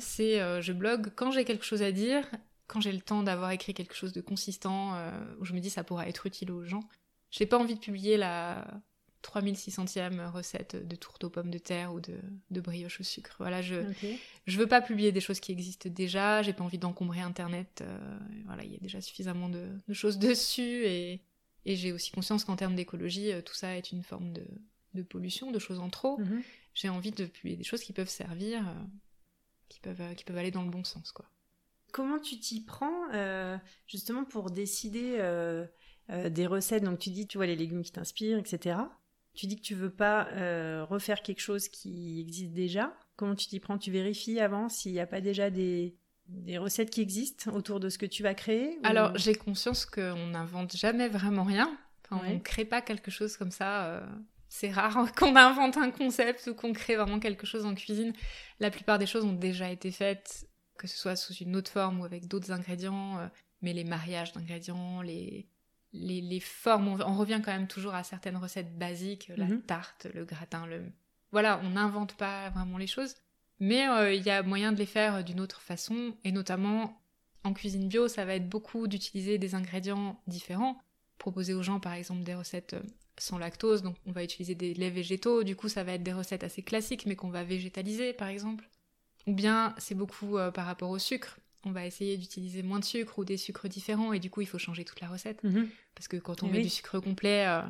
[0.00, 2.30] C'est, je blogue quand j'ai quelque chose à dire,
[2.66, 4.94] quand j'ai le temps d'avoir écrit quelque chose de consistant,
[5.40, 6.86] où je me dis ça pourra être utile aux gens.
[7.32, 8.64] J'ai pas envie de publier la
[9.22, 12.18] 3600e recette de tourte aux pommes de terre ou de,
[12.50, 13.34] de brioche au sucre.
[13.38, 13.82] Voilà, je
[14.46, 17.82] je veux pas publier des choses qui existent déjà, j'ai pas envie d'encombrer internet.
[17.82, 21.22] Euh, voilà, il y a déjà suffisamment de, choses dessus et,
[21.64, 24.44] et j'ai aussi conscience qu'en termes d'écologie, euh, tout ça est une forme de,
[24.94, 26.18] de pollution, de choses en trop.
[26.18, 26.42] Mhm.
[26.74, 28.72] J'ai envie de publier des choses qui peuvent servir, euh,
[29.70, 31.24] qui peuvent qui peuvent aller dans le bon sens, quoi.
[31.92, 33.06] Comment tu t'y prends
[33.86, 35.18] justement pour décider
[36.08, 38.76] des recettes Donc tu dis, tu vois les légumes qui t'inspirent, etc.
[39.34, 42.94] Tu dis que tu veux pas euh, refaire quelque chose qui existe déjà.
[43.16, 43.78] Comment tu t'y prends?
[43.78, 45.96] Tu vérifies avant s'il n'y a pas déjà des,
[46.28, 50.26] des recettes qui existent autour de ce que tu vas créer Alors, j'ai conscience qu'on
[50.28, 51.76] n'invente jamais vraiment rien.
[52.10, 53.86] On ne crée pas quelque chose comme ça.
[53.86, 54.06] Euh,
[54.50, 58.12] c'est rare qu'on invente un concept ou qu'on crée vraiment quelque chose en cuisine.
[58.60, 62.00] La plupart des choses ont déjà été faites, que ce soit sous une autre forme
[62.00, 63.18] ou avec d'autres ingrédients.
[63.18, 63.28] Euh,
[63.62, 65.48] mais les mariages d'ingrédients, les,
[65.92, 69.62] les, formes, on, revient quand même toujours à certaines recettes basiques, la mhm.
[69.62, 70.82] tarte, le gratin, le...
[71.32, 73.14] Voilà, on n'invente pas vraiment les choses,
[73.60, 76.98] mais euh, il y a moyen de les faire d'une autre façon, et notamment
[77.44, 80.78] en cuisine bio, ça va être beaucoup d'utiliser des ingrédients différents,
[81.18, 82.82] proposer aux gens par exemple des recettes euh,
[83.18, 86.12] sans lactose, donc on va utiliser des laits végétaux, du coup ça va être des
[86.12, 88.68] recettes assez classiques mais qu'on va végétaliser par exemple.
[89.26, 92.84] Ou bien c'est beaucoup euh, par rapport au sucre, on va essayer d'utiliser moins de
[92.84, 95.42] sucre ou des sucres différents et du coup il faut changer toute la recette.
[95.44, 95.68] Mhm.
[95.94, 97.62] Parce que quand on met du sucre complet euh,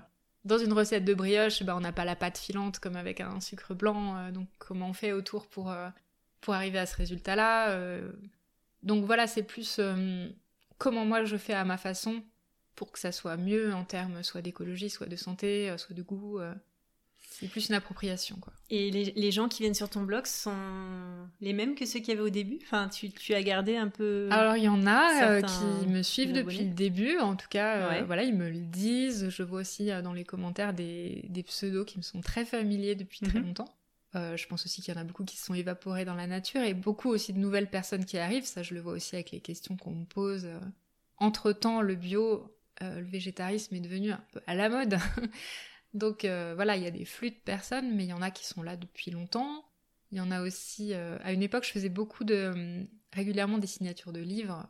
[0.44, 3.40] dans une recette de brioche, bah, on n'a pas la pâte filante comme avec un
[3.40, 4.16] sucre blanc.
[4.16, 5.88] Euh, donc comment on fait autour pour, euh,
[6.40, 8.00] pour arriver à ce résultat-là
[8.82, 9.80] Donc voilà, c'est plus
[10.78, 12.22] comment moi je fais à ma façon
[12.74, 16.40] pour que ça soit mieux en termes soit d'écologie, soit de santé, soit de goût.
[17.38, 18.52] C'est plus une appropriation, quoi.
[18.68, 20.54] Et les, gens qui viennent sur ton blog sont
[21.40, 22.58] les mêmes que ceux qu'il y avait au début?
[22.62, 24.28] Enfin, tu, as gardé un peu...
[24.30, 27.92] Alors, il y en a euh, qui me suivent depuis le début, en tout cas,
[27.92, 29.28] euh, voilà, ils me le disent.
[29.30, 33.20] Je vois aussi euh, dans les commentaires des, pseudos qui me sont très familiers depuis
[33.20, 33.46] très mhm.
[33.46, 33.74] longtemps.
[34.14, 36.62] je pense aussi qu'il y en a beaucoup qui se sont évaporés dans la nature
[36.62, 38.46] et beaucoup aussi de nouvelles personnes qui arrivent.
[38.46, 40.48] Ça, je le vois aussi avec les questions qu'on me pose.
[41.16, 44.98] Entre-temps, le bio, le végétarisme est devenu un peu à la mode.
[45.94, 48.30] Donc euh, voilà, il y a des flux de personnes, mais il y en a
[48.30, 49.64] qui sont là depuis longtemps.
[50.10, 50.94] Il y en a aussi.
[50.94, 54.66] Euh, à une époque, je faisais beaucoup de euh, régulièrement des signatures de livres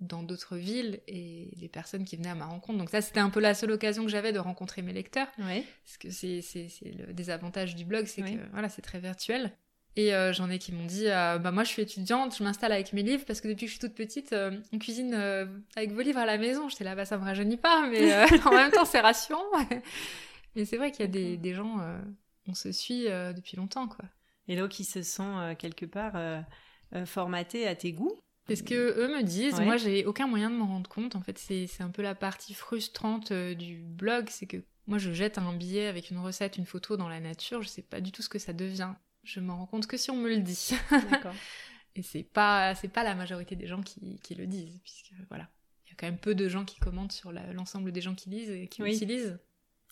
[0.00, 2.78] dans d'autres villes et les personnes qui venaient à ma rencontre.
[2.78, 5.26] Donc ça, c'était un peu la seule occasion que j'avais de rencontrer mes lecteurs.
[5.84, 6.42] Parce que c'est
[6.84, 9.52] le désavantage du blog, c'est que voilà, c'est très virtuel.
[9.96, 12.70] Et euh, j'en ai qui m'ont dit, euh, bah moi je suis étudiante, je m'installe
[12.70, 14.32] avec mes livres parce que depuis que je suis toute petite,
[14.72, 15.14] on cuisine
[15.74, 16.68] avec vos livres à la maison.
[16.68, 19.42] J'étais là, bah ça me rajeunit pas, mais en même temps c'est rassurant.
[20.54, 21.78] Mais c'est vrai qu'il y a des, des gens,
[22.46, 24.04] on se suit depuis longtemps, quoi.
[24.48, 26.44] Et donc ils se sont quelque part
[27.04, 28.20] formatés à tes goûts?
[28.48, 31.14] Parce que eux me disent, moi j'ai aucun moyen de m'en rendre compte.
[31.14, 34.56] En fait, c'est un peu la partie frustrante euh, du blog, c'est que
[34.86, 37.82] moi je jette un billet avec une recette, une photo dans la nature, je sais
[37.82, 38.94] pas du tout ce que ça devient.
[39.22, 40.70] Je m'en rends compte que si on me le dit.
[41.10, 41.34] D'accord.
[41.94, 45.48] Et c'est pas c'est pas la majorité des gens qui, qui, le disent, puisque voilà,
[45.84, 48.30] il y a quand même peu de gens qui commentent sur l'ensemble des gens qui
[48.30, 49.38] lisent et qui utilisent.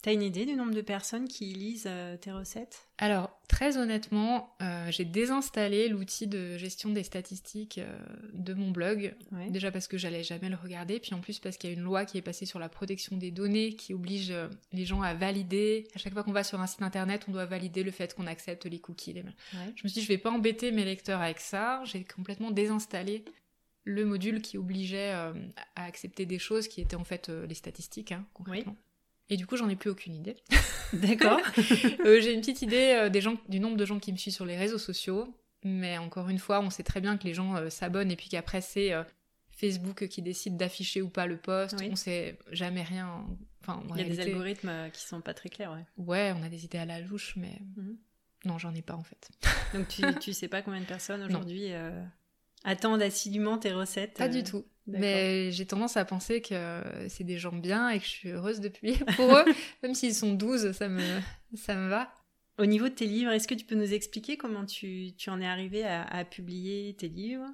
[0.02, 2.86] T'as une idée du nombre de personnes qui lisent euh, tes recettes?
[2.98, 7.98] Alors, très honnêtement, euh, j'ai désinstallé l'outil de gestion des statistiques euh,
[8.32, 9.14] de mon blog.
[9.48, 11.82] Déjà parce que j'allais jamais le regarder, puis en plus parce qu'il y a une
[11.82, 14.32] loi qui est passée sur la protection des données qui oblige
[14.72, 15.88] les gens à valider.
[15.94, 18.26] À chaque fois qu'on va sur un site internet, on doit valider le fait qu'on
[18.26, 19.14] accepte les cookies.
[19.52, 21.82] Je me suis dit, je vais pas embêter mes lecteurs avec ça.
[21.84, 23.24] J'ai complètement désinstallé
[23.84, 25.32] le module qui obligeait à
[25.74, 28.76] accepter des choses qui étaient en fait les statistiques, hein, concrètement.
[29.28, 30.36] Et du coup, j'en ai plus aucune idée.
[30.92, 31.40] D'accord.
[32.04, 34.34] Euh, j'ai une petite idée euh, des gens, du nombre de gens qui me suivent
[34.34, 35.34] sur les réseaux sociaux.
[35.64, 38.28] Mais encore une fois, on sait très bien que les gens euh, s'abonnent et puis
[38.28, 38.92] qu'après, c'est
[39.50, 41.74] Facebook qui décide d'afficher ou pas le post.
[41.90, 43.26] On sait jamais rien.
[43.62, 46.04] Enfin, Il y a des algorithmes qui sont pas très clairs, ouais.
[46.04, 47.96] Ouais, on a des idées à la louche, mais mhm.
[48.44, 49.30] non, j'en ai pas en fait.
[49.74, 51.70] Donc tu, tu sais pas combien de personnes aujourd'hui
[52.62, 54.64] attendent assidûment tes recettes Pas du tout.
[54.86, 58.60] Mais j'ai tendance à penser que c'est des gens bien et que je suis heureuse
[58.60, 59.44] de publier pour eux.
[59.82, 61.02] Même s'ils sont 12, ça me,
[61.54, 62.12] ça me va.
[62.58, 65.40] Au niveau de tes livres, est-ce que tu peux nous expliquer comment tu, tu en
[65.40, 67.48] es arrivé à, publier tes livres?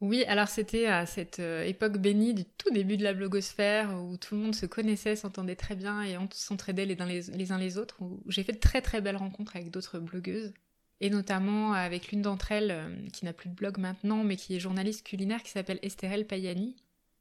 [0.00, 4.16] Oui, alors c'était à cette euh, époque bénie du tout début de la blogosphère où
[4.16, 7.58] tout le monde se connaissait, s'entendait très bien et on s'entraidait les, les, les, uns
[7.58, 10.52] les autres, où j'ai fait de très très belles rencontres avec d'autres blogueuses
[11.00, 14.56] et notamment avec l'une d'entre elles, euh, qui n'a plus de blog maintenant, mais qui
[14.56, 16.76] est journaliste culinaire, qui s'appelle Estherelle Payani,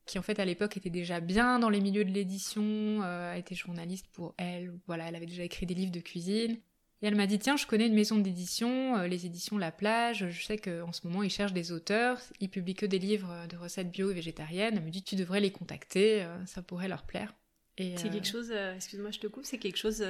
[0.05, 2.63] qui en fait à l'époque était déjà bien dans les milieux de l'édition,
[3.03, 6.57] euh, été journaliste pour elle, voilà, elle avait déjà écrit des livres de cuisine.
[7.03, 10.27] Et elle m'a dit, tiens, je connais une maison d'édition, euh, les éditions La Plage,
[10.29, 13.57] je sais qu'en ce moment ils cherchent des auteurs, ils publient que des livres de
[13.57, 17.35] recettes bio et végétariennes, elle me dit, tu devrais les contacter, ça pourrait leur plaire.
[17.77, 20.03] C'est quelque chose, excuse-moi je te coupe, c'est quelque chose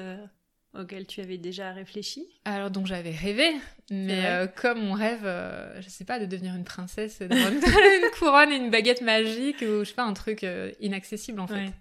[0.74, 2.28] auquel tu avais déjà réfléchi?
[2.46, 3.52] Alors donc j'avais rêvé,
[3.92, 7.62] mais euh, comme on rêve, euh, je sais pas, de devenir une princesse, d'avoir une,
[8.18, 11.74] couronne et une baguette magique ou je sais pas un truc euh, inaccessible en fait.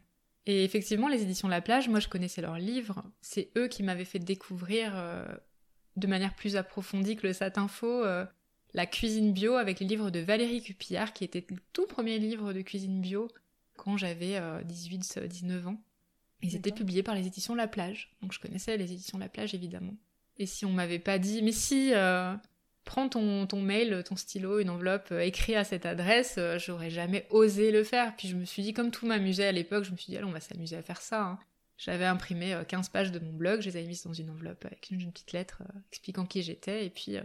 [0.49, 4.05] Et effectivement, les éditions La Plage, moi je connaissais leurs livres, c'est eux qui m'avaient
[4.05, 4.95] fait découvrir
[5.97, 8.05] de manière plus approfondie que le Satin Faux
[8.75, 12.53] la cuisine bio avec les livres de Valérie Cupillard qui était le tout premier livre
[12.53, 13.29] de cuisine bio
[13.77, 15.81] quand j'avais 18-19 ans.
[16.43, 18.15] Ils étaient publiés par les éditions La Plage.
[18.23, 19.95] Donc je connaissais les éditions La Plage évidemment.
[20.39, 22.35] Et si on m'avait pas dit, mais si, euh,
[22.85, 26.91] prends ton, ton mail, ton stylo, une enveloppe, euh, écris à cette adresse, euh, j'aurais
[26.91, 28.15] jamais osé le faire.
[28.17, 30.27] Puis je me suis dit, comme tout m'amusait à l'époque, je me suis dit, allez,
[30.27, 31.23] on va s'amuser à faire ça.
[31.23, 31.39] Hein.
[31.79, 34.89] J'avais imprimé 15 pages de mon blog, je les avais mises dans une enveloppe avec
[34.91, 36.87] une, petite lettre expliquant qui j'étais.
[36.87, 37.17] Et puis,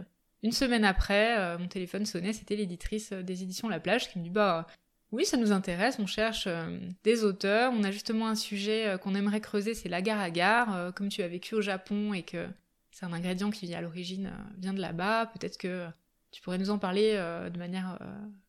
[0.42, 4.28] une semaine après, mon téléphone sonnait, c'était l'éditrice des éditions La Plage qui me dit,
[4.28, 4.66] bah,
[5.12, 8.98] oui, ça nous intéresse, on cherche euh, des auteurs, on a justement un sujet euh,
[8.98, 12.46] qu'on aimerait creuser, c'est l'agar-agar, euh, comme tu as vécu au Japon et que
[12.90, 15.86] c'est un ingrédient qui à l'origine vient de là-bas, peut-être que
[16.30, 17.98] tu pourrais nous en parler de manière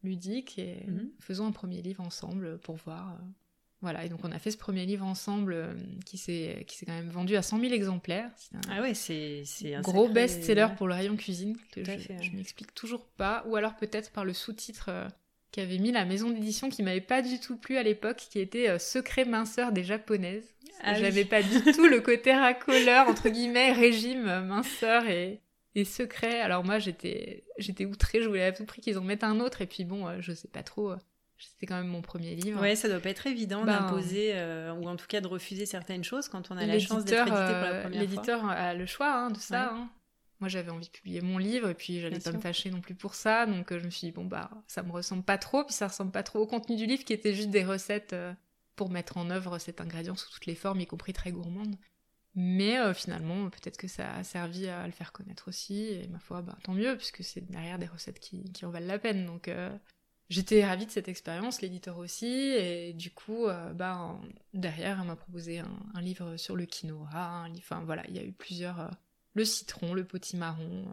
[0.03, 1.09] ludique et mhm.
[1.19, 3.17] faisons un premier livre ensemble pour voir.
[3.81, 7.37] Voilà, et donc on a fait ce premier livre ensemble qui s'est quand même vendu
[7.37, 8.29] à 100 000 exemplaires.
[8.69, 9.43] ah ouais, c'est
[9.75, 13.75] un gros best-seller pour le rayon cuisine que je, je m'explique toujours pas, ou alors
[13.75, 14.89] peut-être par le sous-titre
[15.53, 18.39] qui avait mis la maison d'édition qui m'avait pas du tout plu à l'époque, qui
[18.39, 20.47] était euh, Secret minceur des japonaises.
[20.83, 25.41] Ah J'avais pas du tout le côté racoleur, entre guillemets, régime euh, minceur et,
[25.75, 26.41] et secret.
[26.41, 29.61] Alors moi, j'étais j'étais outrée, je voulais à tout prix qu'ils en mettent un autre,
[29.61, 30.93] et puis bon, euh, je sais pas trop.
[31.37, 32.59] C'était quand même mon premier livre.
[32.59, 34.33] Ouais, ça doit pas être évident ben, d'imposer
[34.79, 37.31] ou en tout cas de refuser certaines choses quand on a la chance d'être édité
[37.31, 38.01] pour la première fois.
[38.01, 39.71] L'éditeur a le choix hein, de ça.
[39.73, 39.89] Hein.
[40.43, 42.95] Moi, j'avais envie de publier mon livre et puis j'allais pas me fâcher non plus
[42.95, 43.45] pour ça.
[43.45, 45.63] Donc, euh, je me suis dit, bon, bah, ça me ressemble pas trop.
[45.63, 48.33] Puis ça ressemble pas trop au contenu du livre qui était juste des recettes euh,
[48.75, 51.77] pour mettre en œuvre cet ingrédient sous toutes les formes, y compris très gourmande.
[52.35, 55.85] Mais euh, finalement, peut-être que ça a servi à le faire connaître aussi.
[55.85, 58.87] Et ma foi, bah, tant mieux, puisque c'est derrière des recettes qui, qui en valent
[58.87, 59.25] la peine.
[59.25, 59.49] Donc,
[60.29, 62.27] j'étais ravie de cette expérience, l'éditeur aussi.
[62.27, 64.19] Et du coup, bah,
[64.53, 67.47] derrière, elle m'a proposé un, un, livre sur le quinoa.
[67.57, 68.91] Enfin, voilà, il y a eu plusieurs
[69.33, 70.85] le citron, le potimarron.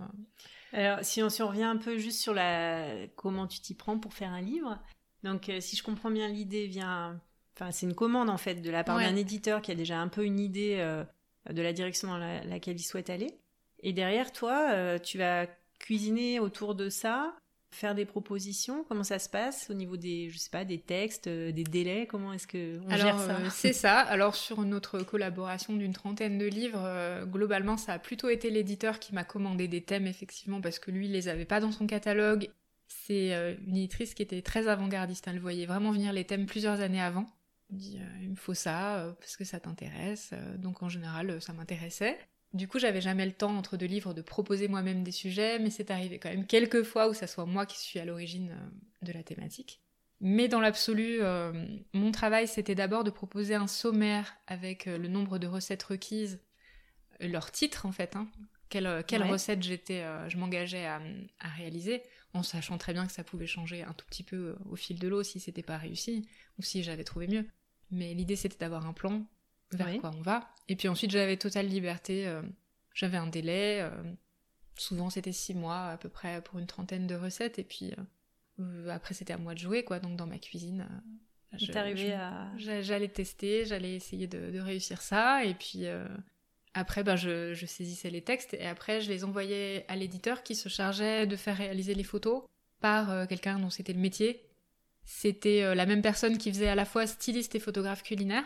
[0.75, 0.95] Euh.
[0.95, 4.15] Alors, si on, se revient un peu juste sur la comment tu t'y prends pour
[4.15, 4.79] faire un livre,
[5.23, 7.21] donc euh, si je comprends bien, l'idée vient,
[7.55, 10.09] enfin c'est une commande en fait de la part d'un éditeur qui a déjà un
[10.09, 11.05] peu une idée euh,
[11.51, 13.39] de la direction dans laquelle il souhaite aller.
[13.83, 15.47] Et derrière toi, tu vas
[15.79, 17.35] cuisiner autour de ça,
[17.71, 21.29] faire des propositions Comment ça se passe au niveau des, je sais pas, des textes,
[21.29, 23.99] euh, des délais Comment est-ce que on Alors, gère ça euh, C'est ça.
[23.99, 28.99] Alors sur notre collaboration d'une trentaine de livres, euh, globalement, ça a plutôt été l'éditeur
[28.99, 31.87] qui m'a commandé des thèmes effectivement parce que lui, il les avait pas dans son
[31.87, 32.51] catalogue.
[32.89, 33.31] C'est
[33.69, 35.29] une éditrice qui était très avant-gardiste.
[35.29, 37.25] Elle voyait vraiment venir les thèmes plusieurs années avant.
[37.71, 40.33] Elle dit, il me faut ça parce que ça t'intéresse.
[40.59, 42.19] donc en général, ça m'intéressait.
[42.53, 45.71] Du coup, j'avais jamais le temps entre deux livres de proposer moi-même des sujets, mais
[45.71, 49.07] c'est arrivé quand même quelques fois où ça soit moi qui suis à l'origine euh,
[49.07, 49.81] de la thématique.
[50.21, 51.53] Mais dans l'absolu, euh,
[51.95, 56.41] mon travail c'était d'abord de proposer un sommaire avec euh, le nombre de recettes requises,
[57.21, 58.29] leur titre en fait, hein,
[58.69, 61.03] quelle, quelle recette j'étais, je m'engageais à,
[61.39, 64.77] à, réaliser, en sachant très bien que ça pouvait changer un tout petit peu au
[64.77, 66.27] fil de l'eau si c'était pas réussi
[66.59, 67.47] ou si j'avais trouvé mieux.
[67.91, 69.27] Mais l'idée c'était d'avoir un plan
[69.73, 70.49] vers quoi on va.
[70.69, 72.27] Et puis ensuite, j'avais totale liberté.
[72.27, 72.43] Euh,
[72.95, 73.81] j'avais un délai.
[73.81, 73.91] Euh,
[74.77, 77.59] souvent, c'était six mois à peu près pour une trentaine de recettes.
[77.59, 77.93] Et puis
[78.61, 79.99] euh, après, c'était à moi de jouer, quoi.
[79.99, 80.87] Donc dans ma cuisine.
[81.55, 82.49] J'arrivais à.
[82.57, 85.45] J'allais tester, j'allais essayer de, réussir ça.
[85.45, 85.87] Et puis
[86.75, 88.55] après, ben, je, je, saisissais les textes.
[88.55, 92.45] Et après, je les envoyais à l'éditeur qui se chargeait de faire réaliser les photos
[92.81, 94.45] par quelqu'un dont c'était le métier.
[95.05, 98.45] C'était la même personne qui faisait à la fois styliste et photographe culinaire.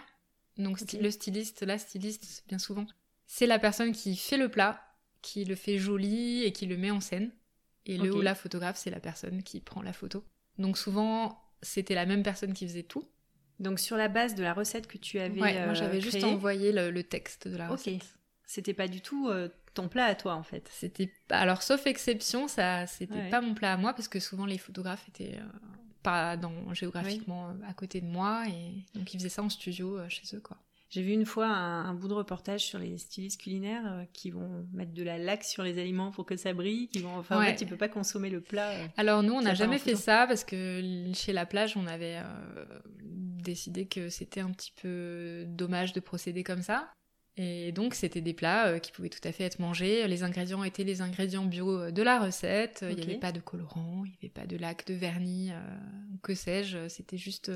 [0.57, 2.87] Donc le styliste, la styliste, bien souvent,
[3.27, 4.81] c'est la personne qui fait le plat,
[5.23, 7.33] qui le fait joli et qui le met en scène.
[7.87, 10.25] Et le ou la photographe, c'est la personne qui prend la photo.
[10.59, 13.07] Donc souvent, c'était la même personne qui faisait tout.
[13.61, 16.25] Donc sur la base de la recette que tu avais ouais, moi j'avais euh, juste
[16.25, 17.95] envoyé le, texte de la recette.
[17.95, 18.09] Ok.
[18.47, 20.69] C'était pas du tout euh, ton plat à toi en fait.
[20.73, 24.59] C'était alors sauf exception, ça c'était pas mon plat à moi parce que souvent les
[24.59, 25.47] photographes étaient euh,
[26.05, 28.45] pas dans, géographiquement euh, à côté de moi.
[28.49, 30.59] Et donc ils faisaient ça en studio euh, chez eux, quoi.
[30.91, 34.65] J'ai vu une fois un, bout de reportage sur les stylistes culinaires euh, qui vont
[34.73, 37.45] mettre de la laque sur les aliments pour que ça brille, qui vont enfin en
[37.45, 38.71] fait, tu peux pas consommer le plat.
[38.97, 42.23] Alors nous on n'a jamais fait ça parce que chez la plage on avait
[43.03, 46.89] décidé que c'était un petit peu dommage de procéder comme ça.
[47.37, 50.07] Et donc, c'était des plats euh, qui pouvaient tout à fait être mangés.
[50.07, 52.85] Les ingrédients étaient les ingrédients bio euh, de la recette.
[52.89, 55.57] Il n'y avait pas de colorant, il n'y avait pas de lac, de vernis, euh,
[56.23, 56.89] que sais-je.
[56.89, 57.51] C'était juste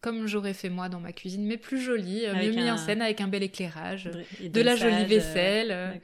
[0.00, 3.20] comme j'aurais fait moi dans ma cuisine, mais plus joli, mieux mis en scène avec
[3.20, 4.08] un bel éclairage,
[4.40, 6.00] de la jolie vaisselle.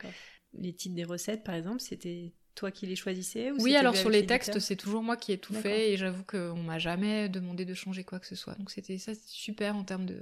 [0.54, 4.10] les titres des recettes, par exemple, c'était toi qui les choisissais ou Oui, alors sur
[4.10, 7.64] les textes, c'est toujours moi qui ai tout fait et j'avoue qu'on m'a jamais demandé
[7.64, 8.54] de changer quoi que ce soit.
[8.54, 10.18] Donc c'était ça, super en termes de,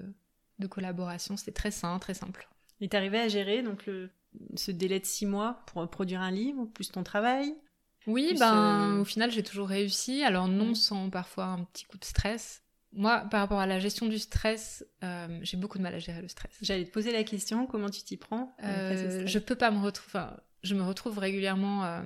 [0.58, 1.38] de collaboration.
[1.38, 2.48] C'était très sain, très simple.
[2.82, 4.10] Et t'arrivais à gérer donc le,
[4.56, 7.54] ce délai de six mois pour produire un livre, plus ton travail?
[8.08, 10.24] Oui, ben, euh, au final, j'ai toujours réussi.
[10.24, 12.62] Alors non sans parfois un petit coup de stress.
[12.92, 16.20] Moi, par rapport à la gestion du stress, euh, j'ai beaucoup de mal à gérer
[16.20, 16.52] le stress.
[16.60, 20.18] J'allais te poser la question, comment tu t'y prends euh, Je peux pas me retrouver...
[20.18, 22.02] Enfin, je me retrouve régulièrement...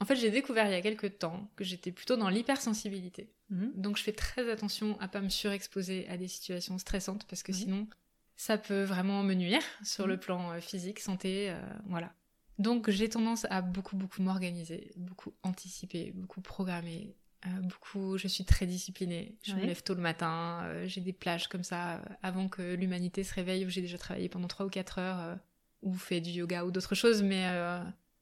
[0.00, 3.30] En fait, j'ai découvert il y a quelques temps que j'étais plutôt dans l'hypersensibilité.
[3.50, 3.72] Mhm.
[3.76, 7.52] Donc, je fais très attention à pas me surexposer à des situations stressantes parce que
[7.52, 7.86] sinon,
[8.36, 10.20] ça peut vraiment me nuire sur le mhm.
[10.20, 12.12] plan euh, physique, santé, euh, voilà.
[12.58, 17.16] Donc j'ai tendance à beaucoup beaucoup m'organiser, beaucoup anticiper, beaucoup programmer,
[17.46, 18.18] euh, beaucoup.
[18.18, 19.36] Je suis très disciplinée.
[19.42, 20.70] Je me lève tôt le matin.
[20.86, 24.48] j'ai des plages comme ça avant que l'humanité se réveille où j'ai déjà travaillé pendant
[24.48, 25.38] 3 ou 4 heures
[25.80, 27.46] ou fait du yoga ou d'autres choses, mais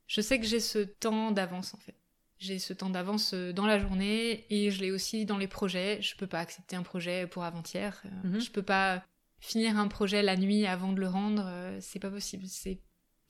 [0.07, 1.97] je sais que j'ai ce temps d'avance en fait.
[2.39, 6.01] J'ai ce temps d'avance dans la journée et je l'ai aussi dans les projets.
[6.01, 8.01] Je peux pas accepter un projet pour avant-hier.
[8.25, 8.41] Mhm.
[8.41, 9.05] Je peux pas
[9.41, 12.47] finir un projet la nuit avant de le rendre, euh, c'est pas possible.
[12.47, 12.79] C'est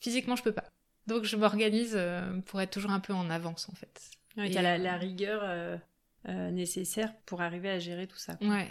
[0.00, 0.64] physiquement je peux pas.
[1.06, 4.10] Donc je m'organise euh, pour être toujours un peu en avance en fait.
[4.36, 8.36] Ouais, t'as la, rigueur euh, nécessaire pour arriver à gérer tout ça.
[8.42, 8.68] Ouais.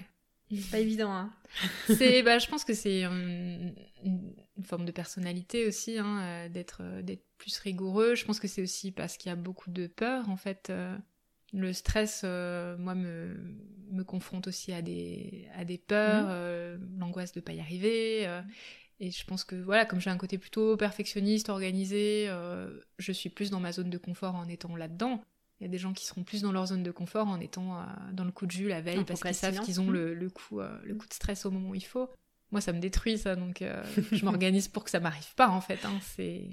[0.52, 1.34] C'est pas évident, hein.
[1.88, 3.75] c'est, bah, je pense que c'est une,
[4.63, 8.15] forme de personnalité aussi, hein, d'être, d'être plus rigoureux.
[8.15, 10.71] Je pense que c'est aussi parce qu'il y a beaucoup de peur, en fait.
[11.54, 13.36] Le stress, euh, moi, me,
[13.92, 16.30] me, confronte aussi à des, à des peurs, mhm.
[16.32, 18.28] euh, l'angoisse de ne pas y arriver.
[18.28, 18.42] Euh,
[19.00, 22.30] et je pense que, voilà, comme j'ai un côté plutôt perfectionniste, organisé,
[22.98, 25.24] je suis plus dans ma zone de confort en étant là-dedans.
[25.60, 27.86] Il y a des gens qui seront plus dans leur zone de confort en étant
[28.12, 29.94] dans le coup de jus la veille parce qu'ils savent qu'ils ont mhm.
[29.94, 32.10] le, le, coup, le coup de stress au moment où il faut.
[32.52, 33.64] Moi, ça me détruit, ça, donc
[34.12, 35.86] je m'organise pour que ça m'arrive pas, en fait.
[35.86, 36.50] Hein, c'est...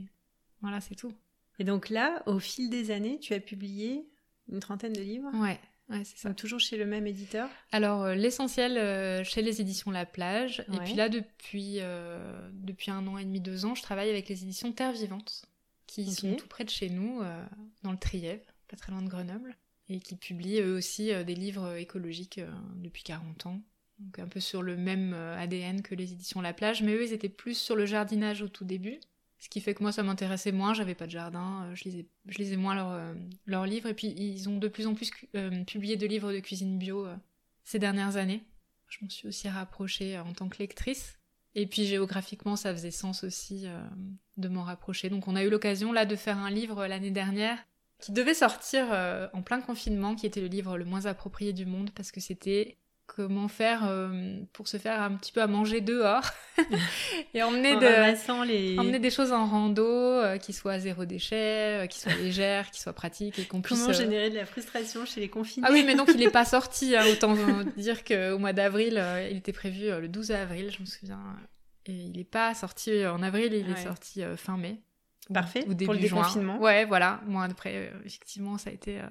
[0.62, 1.12] Voilà, c'est tout.
[1.58, 4.06] Et donc là, au fil des années, tu as publié
[4.50, 5.58] une trentaine de livres Ouais.
[5.88, 6.34] Ouais, c'est ça.
[6.34, 10.64] toujours chez le même éditeur Alors, euh, l'essentiel euh, chez les éditions La Plage.
[10.72, 14.28] Et puis là, depuis, euh, depuis un an et demi, deux ans, je travaille avec
[14.28, 15.44] les éditions Terre Vivante,
[15.86, 17.20] qui sont tout près de chez nous,
[17.82, 19.56] dans le Trièvre, pas très loin de Grenoble,
[19.88, 22.40] et qui publient eux aussi des livres écologiques
[22.74, 23.60] depuis 40 ans.
[24.00, 27.12] Donc, un peu sur le même ADN que les éditions La Plage, mais eux, ils
[27.12, 28.98] étaient plus sur le jardinage au tout début.
[29.38, 32.38] Ce qui fait que moi, ça m'intéressait moins, j'avais pas de jardin, je lisais, je
[32.38, 33.14] lisais moins leurs
[33.44, 33.88] leur livres.
[33.88, 35.10] Et puis, ils ont de plus en plus
[35.66, 37.06] publié de livres de cuisine bio
[37.62, 38.42] ces dernières années.
[38.88, 41.18] Je m'en suis aussi rapprochée en tant que lectrice.
[41.54, 43.66] Et puis géographiquement, ça faisait sens aussi
[44.38, 45.10] de m'en rapprocher.
[45.10, 47.58] Donc on a eu l'occasion là de faire un livre l'année dernière
[47.98, 51.66] qui devait sortir euh, en plein confinement, qui était le livre le moins approprié du
[51.66, 52.76] monde parce que c'était
[53.06, 56.24] comment faire euh, pour se faire un petit peu à manger dehors
[57.34, 58.78] et emmener, de, les...
[58.78, 62.92] emmener des choses en rando euh, qui soient zéro déchet, qui soient légères, qui soient
[62.92, 63.80] pratiques et qu'on puisse...
[63.80, 66.44] Comment générer de la frustration chez les confinés Ah oui, mais donc il n'est pas
[66.46, 67.34] sorti, hein, autant
[67.76, 71.20] dire qu'au mois d'avril, il était prévu le 12 avril, je me souviens,
[71.86, 74.80] et il n'est pas sorti en avril, il est sorti fin mai.
[75.32, 75.64] Parfait.
[75.66, 76.60] Ou début pour le déconfinement.
[76.60, 77.20] Ouais, voilà.
[77.26, 79.06] Moi, après, euh, effectivement, ça a été euh,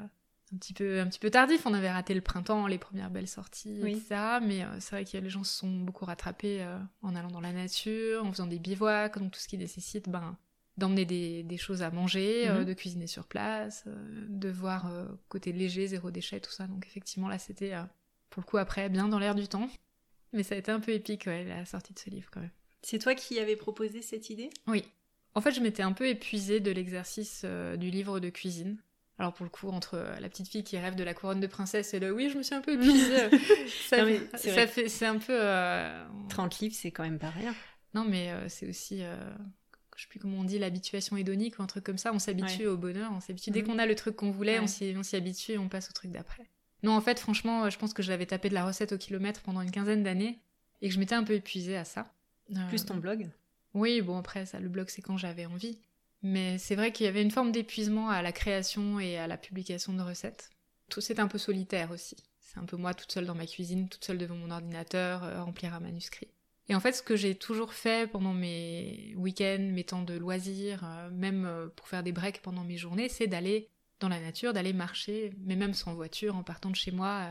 [0.54, 1.66] un petit peu un petit peu tardif.
[1.66, 4.40] On avait raté le printemps, les premières belles sorties, etc.
[4.42, 6.66] Mais euh, c'est vrai que les gens se sont beaucoup rattrapés
[7.02, 10.38] en allant dans la nature, en faisant des bivouacs, donc tout ce qui nécessite ben,
[10.78, 12.66] d'emmener des, des, choses à manger, mhm.
[12.66, 13.86] de cuisiner sur place,
[14.28, 14.92] de voir
[15.30, 16.68] côté léger, zéro déchet, tout ça.
[16.68, 17.74] Donc effectivement, là, c'était
[18.30, 19.70] pour le coup après bien dans l'air du temps.
[20.34, 22.52] Mais ça a été un peu épique, ouais, la sortie de ce livre quand même.
[22.82, 24.50] C'est toi qui avais proposé cette idée?
[24.68, 24.84] Oui,
[25.36, 28.78] en fait, je m'étais un peu épuisée de l'exercice euh, du livre de cuisine.
[29.18, 31.48] Alors pour le coup, entre euh, la petite fille qui rêve de la couronne de
[31.48, 33.30] princesse et le oui, je me suis un peu épuisée,
[33.88, 34.06] ça,
[34.68, 35.40] fait, c'est un peu...
[36.30, 37.56] 30 euh, livres, c'est quand même pas rien.
[37.94, 39.00] Non, mais c'est aussi,
[39.96, 42.12] je sais plus comment on dit, l'habituation hédonique ou un truc comme ça.
[42.14, 43.52] On s'habitue au bonheur, on s'habitue.
[43.52, 43.68] Dès mhm.
[43.68, 46.44] qu'on a le truc qu'on voulait, on s'y habitue et on passe au truc d'après.
[46.84, 49.62] Non, en fait, franchement, je pense que j'avais tapé de la recette au kilomètre pendant
[49.62, 50.40] une quinzaine d'années
[50.82, 52.14] et que je m'étais un peu épuisée à ça.
[52.70, 53.30] Plus ton blog?
[53.74, 55.80] Oui, bon après ça, le blog c'est quand j'avais envie.
[56.24, 59.38] Mais c'est vrai qu'il y avait une forme d'épuisement à la création et à la
[59.38, 60.50] publication de recettes.
[60.90, 62.16] Tout c'est un peu solitaire aussi.
[62.40, 65.44] C'est un peu moi toute seule dans ma cuisine, toute seule devant mon ordinateur, euh,
[65.44, 66.30] remplir un manuscrit.
[66.68, 70.84] Et en fait, ce que j'ai toujours fait pendant mes week-ends, mes temps de loisirs,
[70.84, 74.54] euh, même euh, pour faire des breaks pendant mes journées, c'est d'aller dans la nature,
[74.54, 77.30] d'aller marcher, mais même sans voiture, en partant de chez moi.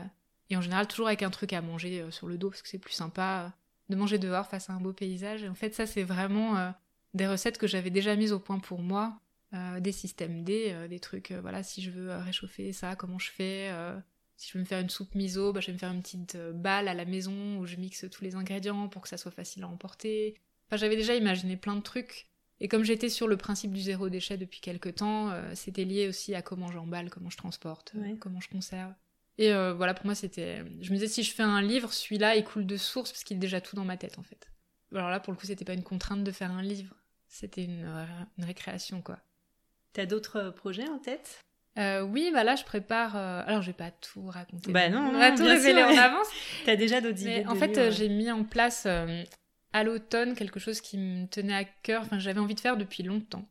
[0.49, 2.79] et en général, toujours avec un truc à manger sur le dos, parce que c'est
[2.79, 3.53] plus sympa
[3.89, 5.43] de manger dehors face à un beau paysage.
[5.43, 6.73] Et en fait, ça, c'est vraiment
[7.15, 9.19] des recettes que j'avais déjà mises au point pour moi,
[9.53, 13.31] euh, des systèmes D, euh, des trucs, voilà, si je veux réchauffer ça, comment je
[13.31, 13.71] fais
[14.37, 16.37] Si je veux me faire une soupe miso, bah, je vais me faire une petite
[16.37, 19.63] balle à la maison où je mixe tous les ingrédients pour que ça soit facile
[19.63, 20.35] à emporter.
[20.67, 22.27] Enfin, j'avais déjà imaginé plein de trucs.
[22.61, 26.35] Et comme j'étais sur le principe du zéro déchet depuis quelques temps, c'était lié aussi
[26.35, 28.93] à comment j'emballe, comment je transporte, comment je conserve.
[29.37, 30.59] Et euh, voilà, pour moi, c'était.
[30.81, 33.37] Je me disais, si je fais un livre, celui-là, il coule de source parce qu'il
[33.37, 34.49] est déjà tout dans ma tête, en fait.
[34.93, 36.95] Alors là, pour le coup, c'était pas une contrainte de faire un livre.
[37.27, 38.05] C'était une, euh,
[38.39, 39.19] récréation, quoi.
[39.93, 41.41] T'as d'autres projets en tête?
[41.77, 43.17] Euh, oui, bah là je prépare.
[43.17, 44.71] Alors je vais pas tout raconter.
[44.71, 46.27] Bah non, on va tout révéler en avance.
[46.65, 47.45] T'as déjà d'autres idées.
[47.47, 48.87] En fait, j'ai mis en place
[49.73, 52.03] à l'automne quelque chose qui me tenait à cœur.
[52.03, 53.45] Enfin, j'avais envie de faire depuis longtemps.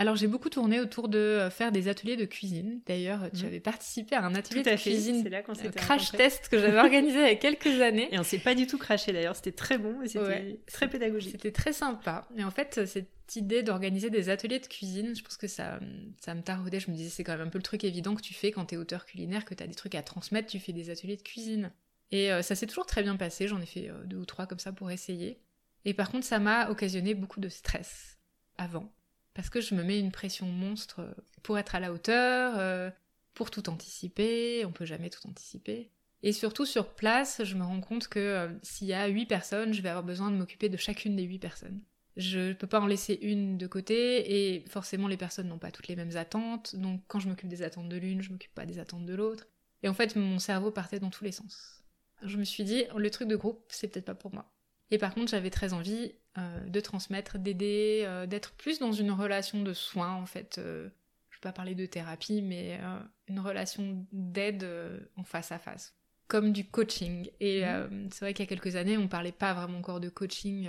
[0.00, 2.80] Alors j'ai beaucoup tourné autour de euh, faire des ateliers de cuisine.
[2.86, 3.48] D'ailleurs, tu mhm.
[3.48, 7.26] avais participé à un atelier de cuisine là euh, crash test que j'avais organisé il
[7.26, 8.08] y a quelques années.
[8.10, 11.32] Et on s'est pas du tout craché d'ailleurs, c'était très bon et c'était très pédagogique.
[11.32, 12.26] C'était très sympa.
[12.38, 15.78] Et en fait, cette idée d'organiser des ateliers de cuisine, je pense que ça,
[16.18, 16.80] ça me taraudait.
[16.80, 18.64] Je me disais, c'est quand même un peu le truc évident que tu fais quand
[18.64, 21.18] tu es auteur culinaire, que tu as des trucs à transmettre, tu fais des ateliers
[21.18, 21.72] de cuisine.
[22.10, 24.60] Et euh, ça s'est toujours très bien passé, j'en ai fait deux ou trois comme
[24.60, 25.42] ça pour essayer.
[25.84, 28.16] Et par contre, ça m'a occasionné beaucoup de stress
[28.56, 28.90] avant
[29.40, 31.00] parce que je me mets une pression monstre
[31.42, 32.90] pour être à la hauteur, euh,
[33.32, 35.88] pour tout anticiper, on peut jamais tout anticiper.
[36.22, 39.72] Et surtout sur place, je me rends compte que euh, s'il y a huit personnes,
[39.72, 41.80] je vais avoir besoin de m'occuper de chacune des huit personnes.
[42.18, 45.70] Je ne peux pas en laisser une de côté, et forcément les personnes n'ont pas
[45.70, 48.66] toutes les mêmes attentes, donc quand je m'occupe des attentes de l'une, je m'occupe pas
[48.66, 49.46] des attentes de l'autre.
[49.82, 51.82] Et en fait, mon cerveau partait dans tous les sens.
[52.22, 54.52] Je me suis dit, le truc de groupe, c'est peut-être pas pour moi.
[54.90, 59.10] Et par contre, j'avais très envie euh, de transmettre, d'aider, euh, d'être plus dans une
[59.10, 60.58] relation de soins en fait.
[60.58, 60.88] Euh,
[61.28, 62.78] je ne vais pas parler de thérapie, mais
[63.26, 64.64] une relation d'aide
[65.16, 65.94] en face à face,
[66.28, 67.30] comme du coaching.
[67.40, 68.10] Et mhm.
[68.12, 70.68] c'est vrai qu'il y a quelques années, on ne parlait pas vraiment encore de coaching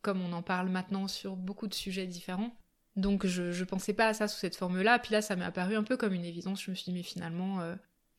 [0.00, 2.54] comme on en parle maintenant sur beaucoup de sujets différents.
[2.94, 5.00] Donc je, ne pensais pas à ça sous cette forme-là.
[5.00, 6.62] Puis là, ça m'est apparu un peu comme une évidence.
[6.62, 7.58] Je me suis dit, mais finalement,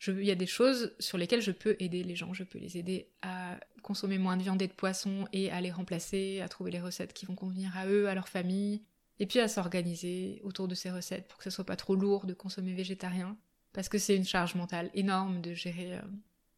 [0.08, 2.78] il y a des choses sur lesquelles je peux aider les gens, je peux les
[2.78, 6.72] aider à consommer moins de viande et de poisson et à les remplacer, à trouver
[6.72, 8.82] les recettes qui vont convenir à eux, à leur famille,
[9.20, 12.26] et puis à s'organiser autour de ces recettes pour que ce soit pas trop lourd
[12.26, 13.38] de consommer végétarien,
[13.72, 16.01] parce que c'est une charge mentale énorme de gérer euh,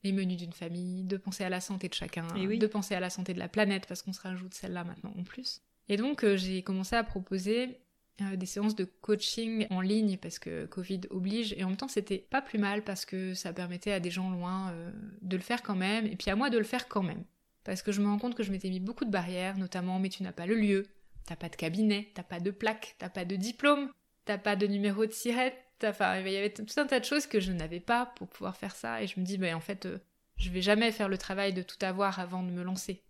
[0.03, 3.09] les menus d'une famille, de penser à la santé de chacun, de penser à la
[3.09, 5.61] santé de la planète, parce qu'on se rajoute celle-là maintenant en plus.
[5.89, 7.79] Et donc euh, j'ai commencé à proposer
[8.21, 11.87] euh, des séances de coaching en ligne parce que Covid oblige et en même temps
[11.87, 14.91] c'était pas plus mal parce que ça permettait à des gens loin euh,
[15.21, 17.23] de le faire quand même et puis à moi de le faire quand même
[17.63, 20.09] parce que je me rends compte que je m'étais mis beaucoup de barrières notamment mais
[20.09, 20.85] tu n'as pas le lieu
[21.25, 23.89] t'as pas de cabinet, t'as pas de plaque, t'as pas de diplôme,
[24.25, 25.57] t'as pas de numéro de sirette.
[25.83, 28.55] Enfin, il y avait tout un tas de choses que je n'avais pas pour pouvoir
[28.55, 29.01] faire ça.
[29.01, 29.97] Et je me dis, ben, en fait, euh,
[30.37, 33.01] je vais jamais faire le travail de tout avoir avant de me lancer.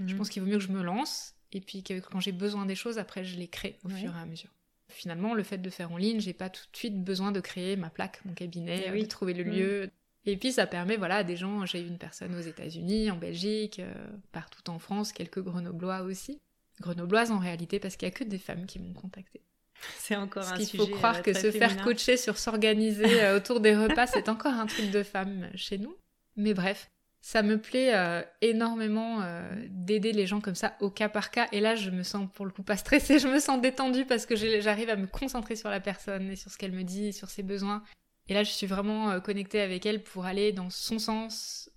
[0.00, 0.16] Je Mhm.
[0.18, 2.74] pense qu'il vaut mieux que je me lance et puis que quand j'ai besoin des
[2.74, 4.50] choses, après, je les crée au fur et à mesure.
[4.88, 7.76] Finalement, le fait de faire en ligne, j'ai pas tout de suite besoin de créer
[7.76, 9.02] ma plaque, mon cabinet, Eh euh, oui.
[9.02, 9.50] de trouver le Mhm.
[9.52, 9.90] lieu.
[10.26, 13.16] Et puis ça permet, voilà, à des gens, j'ai eu une personne aux États-Unis, en
[13.16, 13.92] Belgique, euh,
[14.32, 16.40] partout en France, quelques grenoblois aussi.
[16.80, 19.40] Grenobloises en réalité, parce qu'il y a que des femmes qui m'ont contacté.
[19.98, 23.60] C'est encore Parce un sujet faut croire euh, que se faire coacher sur s'organiser autour
[23.60, 25.96] des repas, c'est encore un truc de femme chez nous.
[26.36, 26.90] Mais bref,
[27.20, 31.48] ça me plaît euh, énormément euh, d'aider les gens comme ça au cas par cas.
[31.52, 34.26] Et là, je me sens pour le coup pas stressée, je me sens détendue parce
[34.26, 37.28] que j'arrive à me concentrer sur la personne et sur ce qu'elle me dit, sur
[37.28, 37.82] ses besoins.
[38.28, 41.70] Et là, je suis vraiment euh, connectée avec elle pour aller dans son sens,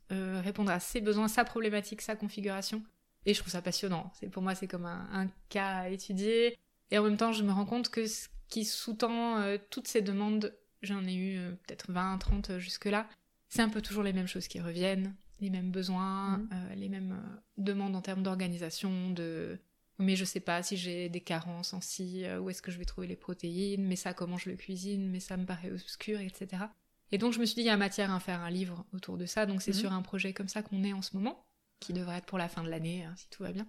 [0.44, 2.84] répondre à ses besoins, sa problématique, sa configuration.
[3.26, 4.14] Et je trouve ça passionnant.
[4.32, 6.56] Pour moi, c'est comme un, un cas à étudier.
[6.92, 10.54] Et en même temps, je me rends compte que ce qui sous-tend toutes ces demandes,
[10.84, 13.08] j'en ai eu peut-être 20, 30 jusque-là,
[13.50, 16.50] c'est un peu toujours les mêmes choses qui reviennent, les mêmes besoins, Mhm.
[16.54, 19.60] euh, les mêmes euh, demandes en termes d'organisation, de
[20.00, 22.78] mais je sais pas si j'ai des carences en ci, euh, où est-ce que je
[22.80, 26.20] vais trouver les protéines, mais ça comment je le cuisine, mais ça me paraît obscur,
[26.20, 26.64] etc.
[27.12, 29.18] Et donc je me suis dit, il y a matière à faire un livre autour
[29.18, 29.80] de ça, donc c'est Mhm.
[29.80, 31.46] sur un projet comme ça qu'on est en ce moment,
[31.80, 33.68] qui devrait être pour la fin de l'année, hein, si tout va bien.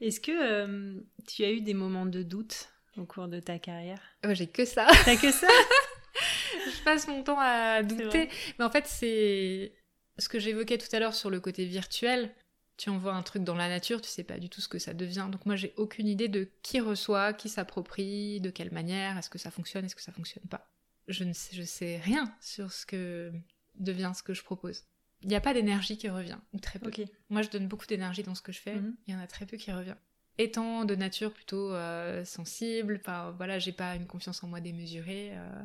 [0.00, 4.00] Est-ce que euh, tu as eu des moments de doute au cours de ta carrière?
[4.24, 4.86] Ouais, j'ai que ça.
[5.04, 5.48] T'as que ça?
[6.66, 8.28] Je passe mon temps à douter.
[8.58, 9.72] Mais en fait, c'est
[10.22, 12.30] ce que j'évoquais tout à l'heure sur le côté virtuel.
[12.78, 14.94] Tu envoies un truc dans la nature, tu sais pas du tout ce que ça
[14.94, 15.28] devient.
[15.30, 19.38] Donc moi, j'ai aucune idée de qui reçoit, qui s'approprie, de quelle manière, est-ce que
[19.38, 20.68] ça fonctionne, est-ce que ça fonctionne pas.
[21.08, 23.32] Je ne sais, je sais rien sur ce que
[23.74, 24.84] devient ce que je propose.
[25.22, 26.88] Il n'y a pas d'énergie qui revient, ou très peu.
[26.88, 27.02] Ok.
[27.28, 28.74] Moi, je donne beaucoup d'énergie dans ce que je fais.
[28.74, 28.96] Mhm.
[29.06, 29.96] Il y en a très peu qui revient.
[30.38, 35.32] Étant de nature plutôt euh, sensible, enfin voilà, j'ai pas une confiance en moi démesurée.
[35.34, 35.62] euh,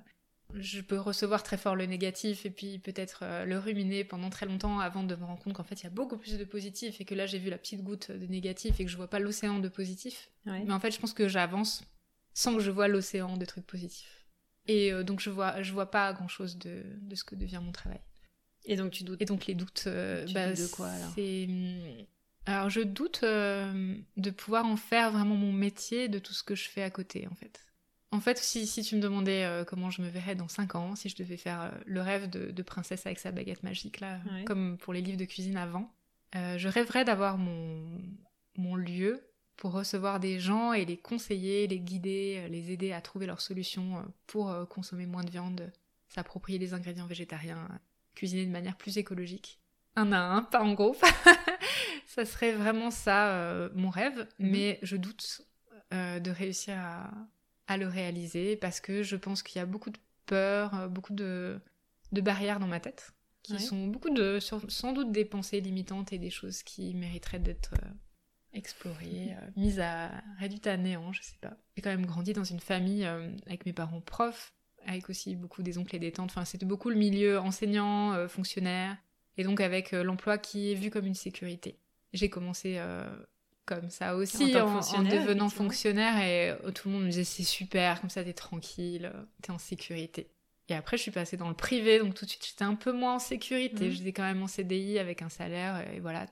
[0.53, 4.45] je peux recevoir très fort le négatif et puis peut-être euh, le ruminer pendant très
[4.45, 7.01] longtemps avant de me rendre compte qu'en fait il y a beaucoup plus de positif
[7.01, 9.19] et que là j'ai vu la petite goutte de négatif et que je vois pas
[9.19, 10.29] l'océan de positif.
[10.45, 10.63] Ouais.
[10.65, 11.83] Mais en fait, je pense que j'avance
[12.33, 14.25] sans que je vois l'océan de trucs positifs.
[14.67, 17.61] Et euh, donc je vois, je vois pas grand chose de, de ce que devient
[17.63, 17.99] mon travail.
[18.65, 21.11] Et donc tu doutes Et donc les doutes, euh, Tu bah, doutes de quoi, alors
[21.15, 21.45] c'est...
[21.47, 22.05] hum,
[22.45, 26.55] Alors je doute euh, de pouvoir en faire vraiment mon métier de tout ce que
[26.55, 27.65] je fais à côté en fait.
[28.11, 30.95] En fait, si, si tu me demandais euh, comment je me verrais dans 5 ans,
[30.95, 34.19] si je devais faire euh, le rêve de, de princesse avec sa baguette magique là,
[34.31, 34.45] Ouais.
[34.45, 35.91] comme pour les livres de cuisine avant,
[36.35, 37.85] euh, je rêverais d'avoir mon,
[38.55, 39.21] mon lieu
[39.57, 44.05] pour recevoir des gens et les conseiller, les guider, les aider à trouver leurs solutions
[44.27, 45.71] pour consommer moins de viande,
[46.09, 47.67] s'approprier les ingrédients végétariens,
[48.15, 49.59] cuisiner de manière plus écologique.
[49.95, 51.03] Un à un, pas en groupe.
[52.05, 54.49] ça serait vraiment ça mon rêve, Mhm.
[54.51, 55.41] mais je doute
[55.91, 57.09] de réussir à,
[57.67, 61.13] à le réaliser parce que je pense qu'il y a beaucoup de peur, euh, beaucoup
[61.13, 61.59] de,
[62.11, 63.11] de barrières dans ma tête
[63.43, 63.59] qui Ouais.
[63.59, 67.87] sont beaucoup de sans doute des pensées limitantes et des choses qui mériteraient d'être euh,
[68.53, 71.55] explorées, euh, mises à réduites à néant, je sais pas.
[71.75, 74.53] J'ai quand même grandi dans une famille euh, avec mes parents profs,
[74.85, 76.31] avec aussi beaucoup des oncles et des tantes.
[76.31, 78.97] Enfin, c'était beaucoup le milieu enseignant, euh, fonctionnaire,
[79.37, 81.79] et donc avec l'emploi qui est vu comme une sécurité.
[82.13, 82.79] J'ai commencé
[83.67, 88.01] comme ça aussi, en, devenant fonctionnaire, et euh, tout le monde me disait c'est super,
[88.01, 90.31] comme ça t'es tranquille, euh, t'es en sécurité.
[90.69, 92.91] Et après, je suis passée dans le privé, donc tout de suite, j'étais un peu
[92.91, 93.85] moins en sécurité.
[93.85, 93.91] Mhm.
[93.91, 96.25] J'étais quand même en CDI avec un salaire, et voilà,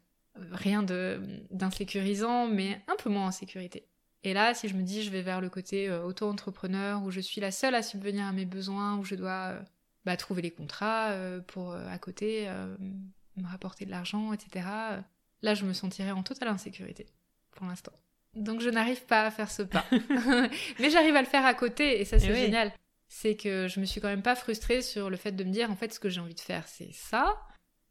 [0.51, 3.87] rien d'insécurisant, mais un peu moins en sécurité.
[4.23, 7.19] Et là, si je me dis, je vais vers le côté euh, auto-entrepreneur, où je
[7.19, 9.61] suis la seule à subvenir à mes besoins, où je dois euh,
[10.03, 12.49] bah, trouver les contrats euh, pour à côté
[13.37, 14.67] me rapporter de l'argent, etc.
[15.41, 17.05] Là, je me sentirais en totale insécurité
[17.55, 17.91] pour l'instant.
[18.35, 19.85] Donc, je n'arrive pas à faire ce pas.
[20.79, 22.39] mais j'arrive à le faire à côté, et ça, c'est Eh oui.
[22.41, 22.71] génial.
[23.07, 25.71] C'est que je me suis quand même pas frustrée sur le fait de me dire,
[25.71, 27.37] en fait, ce que j'ai envie de faire, c'est ça.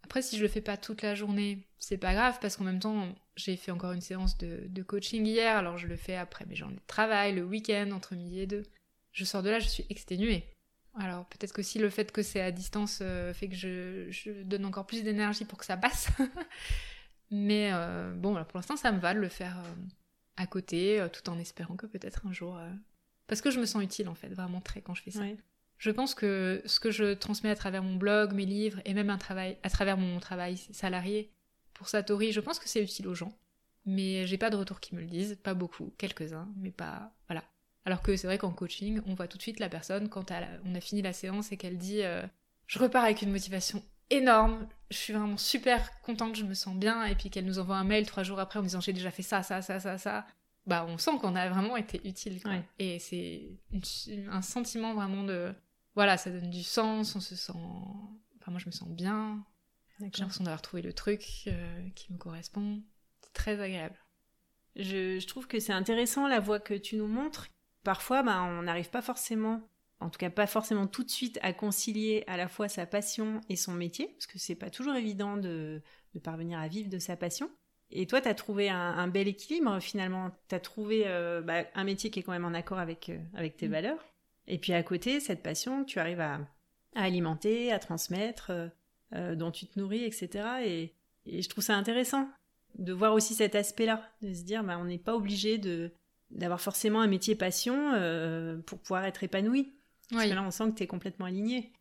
[0.02, 2.78] Après, si je le fais pas toute la journée, c'est pas grave parce qu'en même
[2.80, 6.44] temps, j'ai fait encore une séance de, de coaching hier, alors je le fais après
[6.44, 8.64] mes journées de travail, le week-end, entre midi et deux.
[9.12, 10.44] Je sors de là, je suis exténuée.
[10.96, 14.30] Alors peut-être que si le fait que c'est à distance euh, fait que je, je
[14.42, 16.08] donne encore plus d'énergie pour que ça passe.
[17.36, 19.86] Mais euh, bon, voilà, pour l'instant, ça me va de le faire euh,
[20.36, 22.56] à côté, euh, tout en espérant que peut-être un jour.
[23.26, 25.18] Parce que je me sens utile en fait, vraiment très quand je fais ça.
[25.18, 25.36] Ouais.
[25.76, 29.10] Je pense que ce que je transmets à travers mon blog, mes livres et même
[29.10, 31.32] un travail, à travers mon travail salarié
[31.72, 33.36] pour Satori, je pense que c'est utile aux gens.
[33.84, 37.12] Mais j'ai pas de retour qui me le disent, pas beaucoup, quelques-uns, mais pas.
[37.26, 37.42] Voilà.
[37.84, 40.30] Alors que c'est vrai qu'en coaching, on voit tout de suite la personne quand
[40.64, 42.02] on a fini la séance et qu'elle dit
[42.68, 47.04] Je repars avec une motivation énorme, je suis vraiment super contente, je me sens bien,
[47.04, 49.22] et puis qu'elle nous envoie un mail trois jours après en disant J'ai déjà fait
[49.22, 50.26] ça, ça, ça, ça, ça.
[50.66, 52.40] bah, on sent qu'on a vraiment été utile.
[52.78, 53.50] Et c'est
[54.30, 55.54] un sentiment vraiment de.
[55.94, 57.52] Voilà, ça donne du sens, on se sent.
[57.52, 59.44] Enfin, moi, je me sens bien.
[60.00, 62.82] J'ai l'impression d'avoir trouvé le truc euh, qui me correspond.
[63.22, 63.96] C'est très agréable.
[64.76, 67.46] Je, trouve que c'est intéressant la voie que tu nous montres.
[67.84, 69.68] Parfois, bah, on n'arrive pas forcément,
[70.04, 73.40] en tout cas pas forcément tout de suite, à concilier à la fois sa passion
[73.48, 75.80] et son métier, parce que c'est pas toujours évident de,
[76.22, 77.50] parvenir à vivre de sa passion.
[77.90, 80.30] Et toi, tu as trouvé un, bel équilibre finalement.
[80.48, 83.18] Tu as trouvé euh, bah, un métier qui est quand même en accord avec, euh,
[83.34, 83.72] avec tes mm.
[83.72, 84.04] valeurs.
[84.46, 86.40] Et puis à côté, cette passion, tu arrives à,
[86.94, 88.52] alimenter, à transmettre,
[89.14, 90.28] euh, dont tu te nourris, etc.
[90.64, 90.94] Et,
[91.26, 92.28] et, je trouve ça intéressant
[92.78, 95.92] de voir aussi cet aspect-là, de se dire, bah, on n'est pas obligé de
[96.30, 97.92] d'avoir forcément un métier passion
[98.66, 99.72] pour pouvoir être épanoui.
[100.10, 101.72] Parce que là, on sent que tu es complètement aligné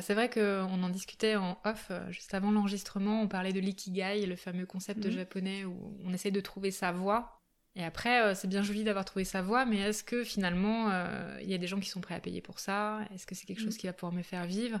[0.00, 4.24] c'est vrai qu'on en discutait en off, euh, juste avant l'enregistrement, on parlait de l'ikigai,
[4.26, 5.12] le fameux concept mhm.
[5.12, 7.38] japonais où on essaie de trouver sa voie.
[7.74, 11.38] Et après, euh, c'est bien joli d'avoir trouvé sa voie, mais est-ce que finalement, euh,
[11.42, 13.00] il y a des gens qui sont prêts à payer pour ça?
[13.12, 13.80] Est-ce que c'est quelque chose mhm.
[13.80, 14.80] qui va pouvoir me faire vivre?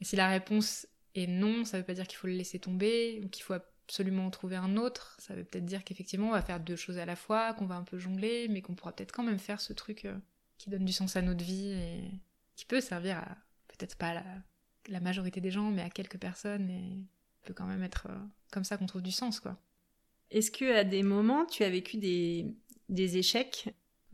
[0.00, 3.20] Et si la réponse est non, ça veut pas dire qu'il faut le laisser tomber
[3.24, 5.16] ou qu'il faut absolument en trouver un autre.
[5.20, 7.76] Ça veut peut-être dire qu'effectivement, on va faire deux choses à la fois, qu'on va
[7.76, 10.08] un peu jongler, mais qu'on pourra peut-être quand même faire ce truc
[10.58, 12.10] qui donne du sens à notre vie et
[12.62, 13.36] qui peut servir à
[13.68, 14.22] peut-être pas la
[14.88, 17.04] la majorité des gens, mais à quelques personnes, et
[17.44, 18.18] peut quand même être euh,
[18.52, 19.58] comme ça qu'on trouve du sens, quoi.
[20.30, 22.46] Est-ce que à des moments, tu as vécu des,
[22.88, 23.68] des échecs?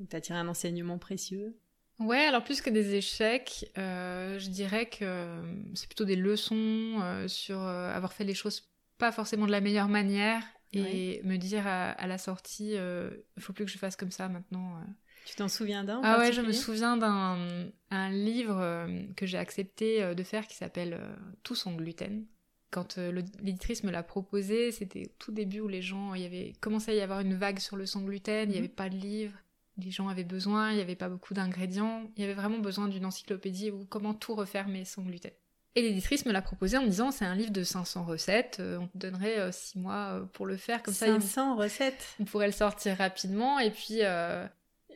[0.08, 1.56] Tu as tiré un enseignement précieux?
[2.00, 5.42] Ouais, alors plus que des échecs, euh, je dirais que euh,
[5.74, 8.68] c'est plutôt des leçons sur avoir fait les choses
[8.98, 10.42] pas forcément de la meilleure manière
[10.72, 14.80] et me dire à, la sortie, il faut plus que je fasse comme ça maintenant.
[15.26, 19.38] Tu t'en souviens d'un Ah ouais, je me souviens d'un un livre euh, que j'ai
[19.38, 22.24] accepté euh, de faire qui s'appelle euh, Tout sans gluten.
[22.70, 26.90] Quand l'éditrice me l'a proposé, c'était tout début où les gens, il y avait commencé
[26.90, 28.64] à y avoir une vague sur le sans gluten, il n'y mhm.
[28.64, 29.32] avait pas de livre,
[29.78, 32.86] les gens avaient besoin, il n'y avait pas beaucoup d'ingrédients, il y avait vraiment besoin
[32.86, 35.32] d'une encyclopédie où comment tout refaire mais sans gluten.
[35.76, 38.86] Et l'éditrice me l'a proposé en me disant c'est un livre de 500 recettes, on
[38.86, 41.26] te donnerait 6 mois pour le faire comme 500 ça.
[41.26, 42.16] 500 recettes?
[42.20, 44.00] On pourrait le sortir rapidement et puis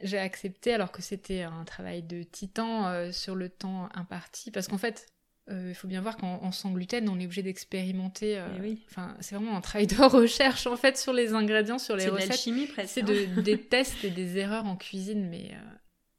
[0.03, 4.51] j'ai accepté alors que c'était un travail de titan euh, sur le temps imparti.
[4.51, 5.07] Parce qu'en fait
[5.51, 8.83] euh, il faut bien voir qu'en sans gluten on est obligé d'expérimenter euh, eh oui.
[8.89, 12.35] enfin c'est vraiment un travail de recherche en fait sur les ingrédients sur les recettes.
[12.35, 15.51] c'est presque c'est de, des tests et des erreurs en cuisine mais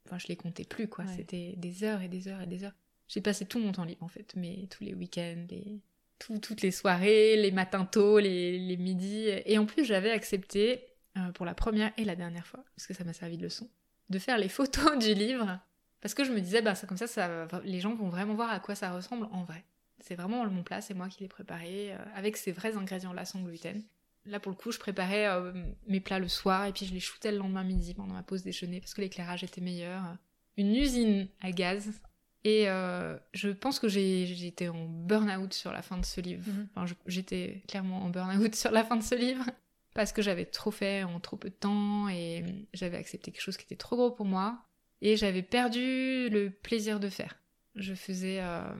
[0.06, 1.06] enfin je les comptais plus quoi.
[1.16, 2.74] C'était des heures et des heures et des heures.
[3.08, 5.80] J'ai passé tout mon temps libre en fait mais tous les week-ends les
[6.18, 9.28] toutes les soirées les matins tôt les, les midis.
[9.46, 10.84] Et en plus j'avais accepté
[11.16, 13.68] euh, pour la première et la dernière fois, parce que ça m'a servi de leçon,
[14.10, 15.60] de faire les photos du livre,
[16.00, 18.50] parce que je me disais, bah, ça, comme ça, ça, les gens vont vraiment voir
[18.50, 19.64] à quoi ça ressemble en vrai.
[20.00, 23.40] C'est vraiment mon plat, c'est moi qui l'ai préparé, euh, avec ces vrais ingrédients-là sans
[23.42, 23.80] gluten.
[24.26, 25.52] Là, pour le coup, je préparais euh,
[25.86, 28.42] mes plats le soir, et puis je les shootais le lendemain midi pendant ma pause
[28.42, 30.02] déjeuner, parce que l'éclairage était meilleur.
[30.56, 31.92] Une usine à gaz,
[32.42, 32.64] et
[33.32, 36.42] je pense que été en burn-out sur la fin de ce livre.
[36.46, 36.68] Mhm.
[36.74, 39.44] Enfin, j'étais clairement en burn-out sur la fin de ce livre
[39.94, 43.56] parce que j'avais trop fait en trop peu de temps et j'avais accepté quelque chose
[43.56, 44.58] qui était trop gros pour moi
[45.00, 47.38] et j'avais perdu le plaisir de faire.
[47.76, 48.74] Je faisais euh,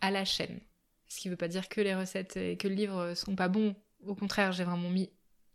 [0.00, 0.60] à la chaîne.
[1.08, 3.74] Ce qui veut pas dire que les recettes et que le livre sont pas bons.
[4.04, 5.10] Au contraire, j'ai vraiment mis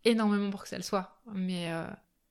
[0.05, 1.21] énormément pour que ça le soit.
[1.33, 1.85] Mais euh,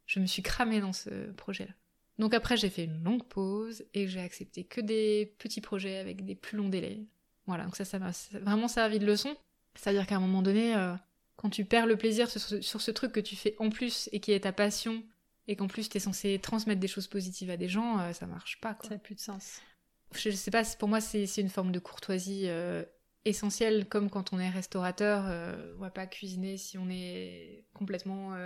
[0.07, 1.73] je me suis cramée dans ce projet-là.
[2.19, 6.25] Donc après, j'ai fait une longue pause et j'ai accepté que des petits projets avec
[6.25, 7.01] des plus longs délais.
[7.47, 9.37] Voilà, donc ça, ça m'a vraiment servi de leçon.
[9.75, 10.95] C'est-à-dire qu'à un moment donné, euh,
[11.37, 14.33] quand tu perds le plaisir sur ce, truc que tu fais en plus et qui
[14.33, 15.03] est ta passion,
[15.49, 18.27] et qu'en plus tu es censé transmettre des choses positives à des gens, euh, ça
[18.27, 18.75] marche pas.
[18.75, 18.89] Quoi.
[18.89, 19.61] Ça n'a plus de sens.
[20.15, 22.85] Je, sais pas, pour moi c'est une forme de courtoisie euh,
[23.25, 28.37] essentielle, comme quand on est restaurateur, euh, on va pas cuisiner si on est complètement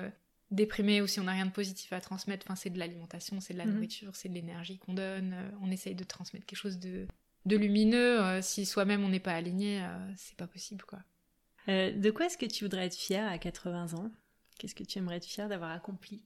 [0.53, 2.47] déprimé ou si on n'a rien de positif à transmettre.
[2.47, 3.74] Enfin, c'est de l'alimentation, c'est de la mhm.
[3.74, 5.34] nourriture, c'est de l'énergie qu'on donne.
[5.61, 7.09] on essaye de transmettre quelque chose de,
[7.47, 8.41] de lumineux.
[8.43, 9.84] si soi-même on n'est pas aligné,
[10.16, 11.01] c'est pas possible quoi.
[11.69, 14.11] Euh, de quoi est-ce que tu voudrais être fière à 80 ans?
[14.59, 16.23] Qu'est-ce que tu aimerais être fière d'avoir accompli?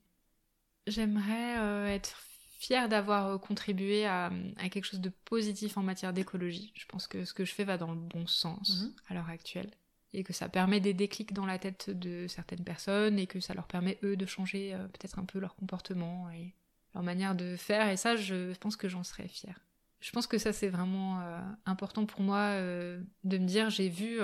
[0.87, 2.21] J'aimerais euh, être
[2.59, 4.31] fière d'avoir euh, contribué à,
[4.71, 6.71] quelque chose de positif en matière d'écologie.
[6.75, 8.93] Je pense que ce que je fais va dans le bon sens mhm.
[9.09, 9.71] à l'heure actuelle
[10.13, 13.53] et que ça permet des déclics dans la tête de certaines personnes et que ça
[13.53, 16.53] leur permet eux de changer peut-être un peu leur comportement et
[16.93, 19.61] leur manière de faire et ça je pense que j'en serais fière.
[20.01, 21.23] Je pense que ça c'est vraiment
[21.65, 24.19] important pour moi de me dire j'ai vu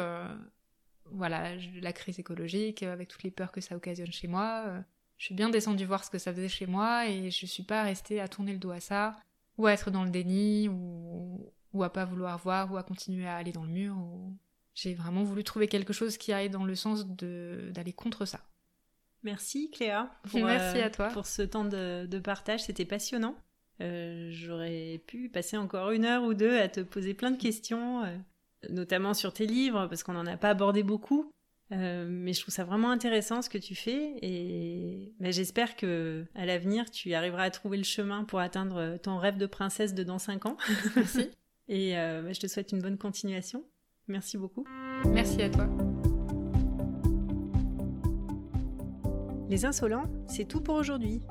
[1.11, 4.63] voilà, la crise écologique, euh, avec toutes les peurs que ça occasionne chez moi.
[4.67, 4.81] Euh,
[5.17, 7.83] je suis bien descendue voir ce que ça faisait chez moi et je suis pas
[7.83, 9.15] restée à tourner le dos à ça,
[9.57, 13.27] ou à être dans le déni, ou, ou à pas vouloir voir, ou à continuer
[13.27, 13.95] à aller dans le mur.
[14.75, 18.41] J'ai vraiment voulu trouver quelque chose qui aille dans le sens d'aller contre ça.
[19.23, 20.11] Merci Cléa.
[20.35, 21.07] Merci à toi.
[21.07, 23.35] Pour ce temps de, partage, c'était passionnant.
[23.79, 28.03] J'aurais pu passer encore une heure ou deux à te poser plein de questions,
[28.69, 31.31] notamment sur tes livres, parce qu'on n'en a pas abordé beaucoup.
[31.73, 36.45] Euh, mais je trouve ça vraiment intéressant ce que tu fais et j'espère que à
[36.45, 40.17] l'avenir tu arriveras à trouver le chemin pour atteindre ton rêve de princesse de dans
[40.17, 40.57] 5 ans.
[40.95, 41.29] Merci.
[41.67, 43.65] et euh, bah, je te souhaite une bonne continuation.
[44.07, 44.65] Merci beaucoup.
[45.07, 45.67] Merci à toi.
[49.49, 51.21] Les insolents, c'est tout pour aujourd'hui.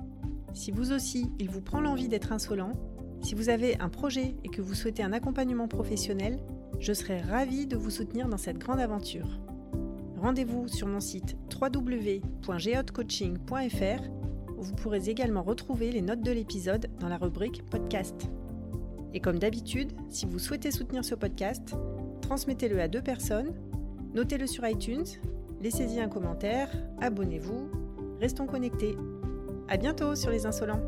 [0.52, 2.72] Si vous aussi, il vous prend l'envie d'être insolent,
[3.22, 6.38] si vous avez un projet et que vous souhaitez un accompagnement professionnel,
[6.78, 9.28] je serai ravie de vous soutenir dans cette grande aventure
[10.26, 14.02] rendez-vous sur mon site www.geotcoaching.fr
[14.56, 18.28] où vous pourrez également retrouver les notes de l'épisode dans la rubrique podcast.
[19.14, 21.76] Et comme d'habitude, si vous souhaitez soutenir ce podcast,
[22.22, 23.54] transmettez-le à deux personnes,
[24.14, 25.06] notez-le sur iTunes,
[25.62, 26.70] laissez-y un commentaire,
[27.00, 27.70] abonnez-vous,
[28.20, 28.96] restons connectés.
[29.68, 30.82] À bientôt sur les insolents.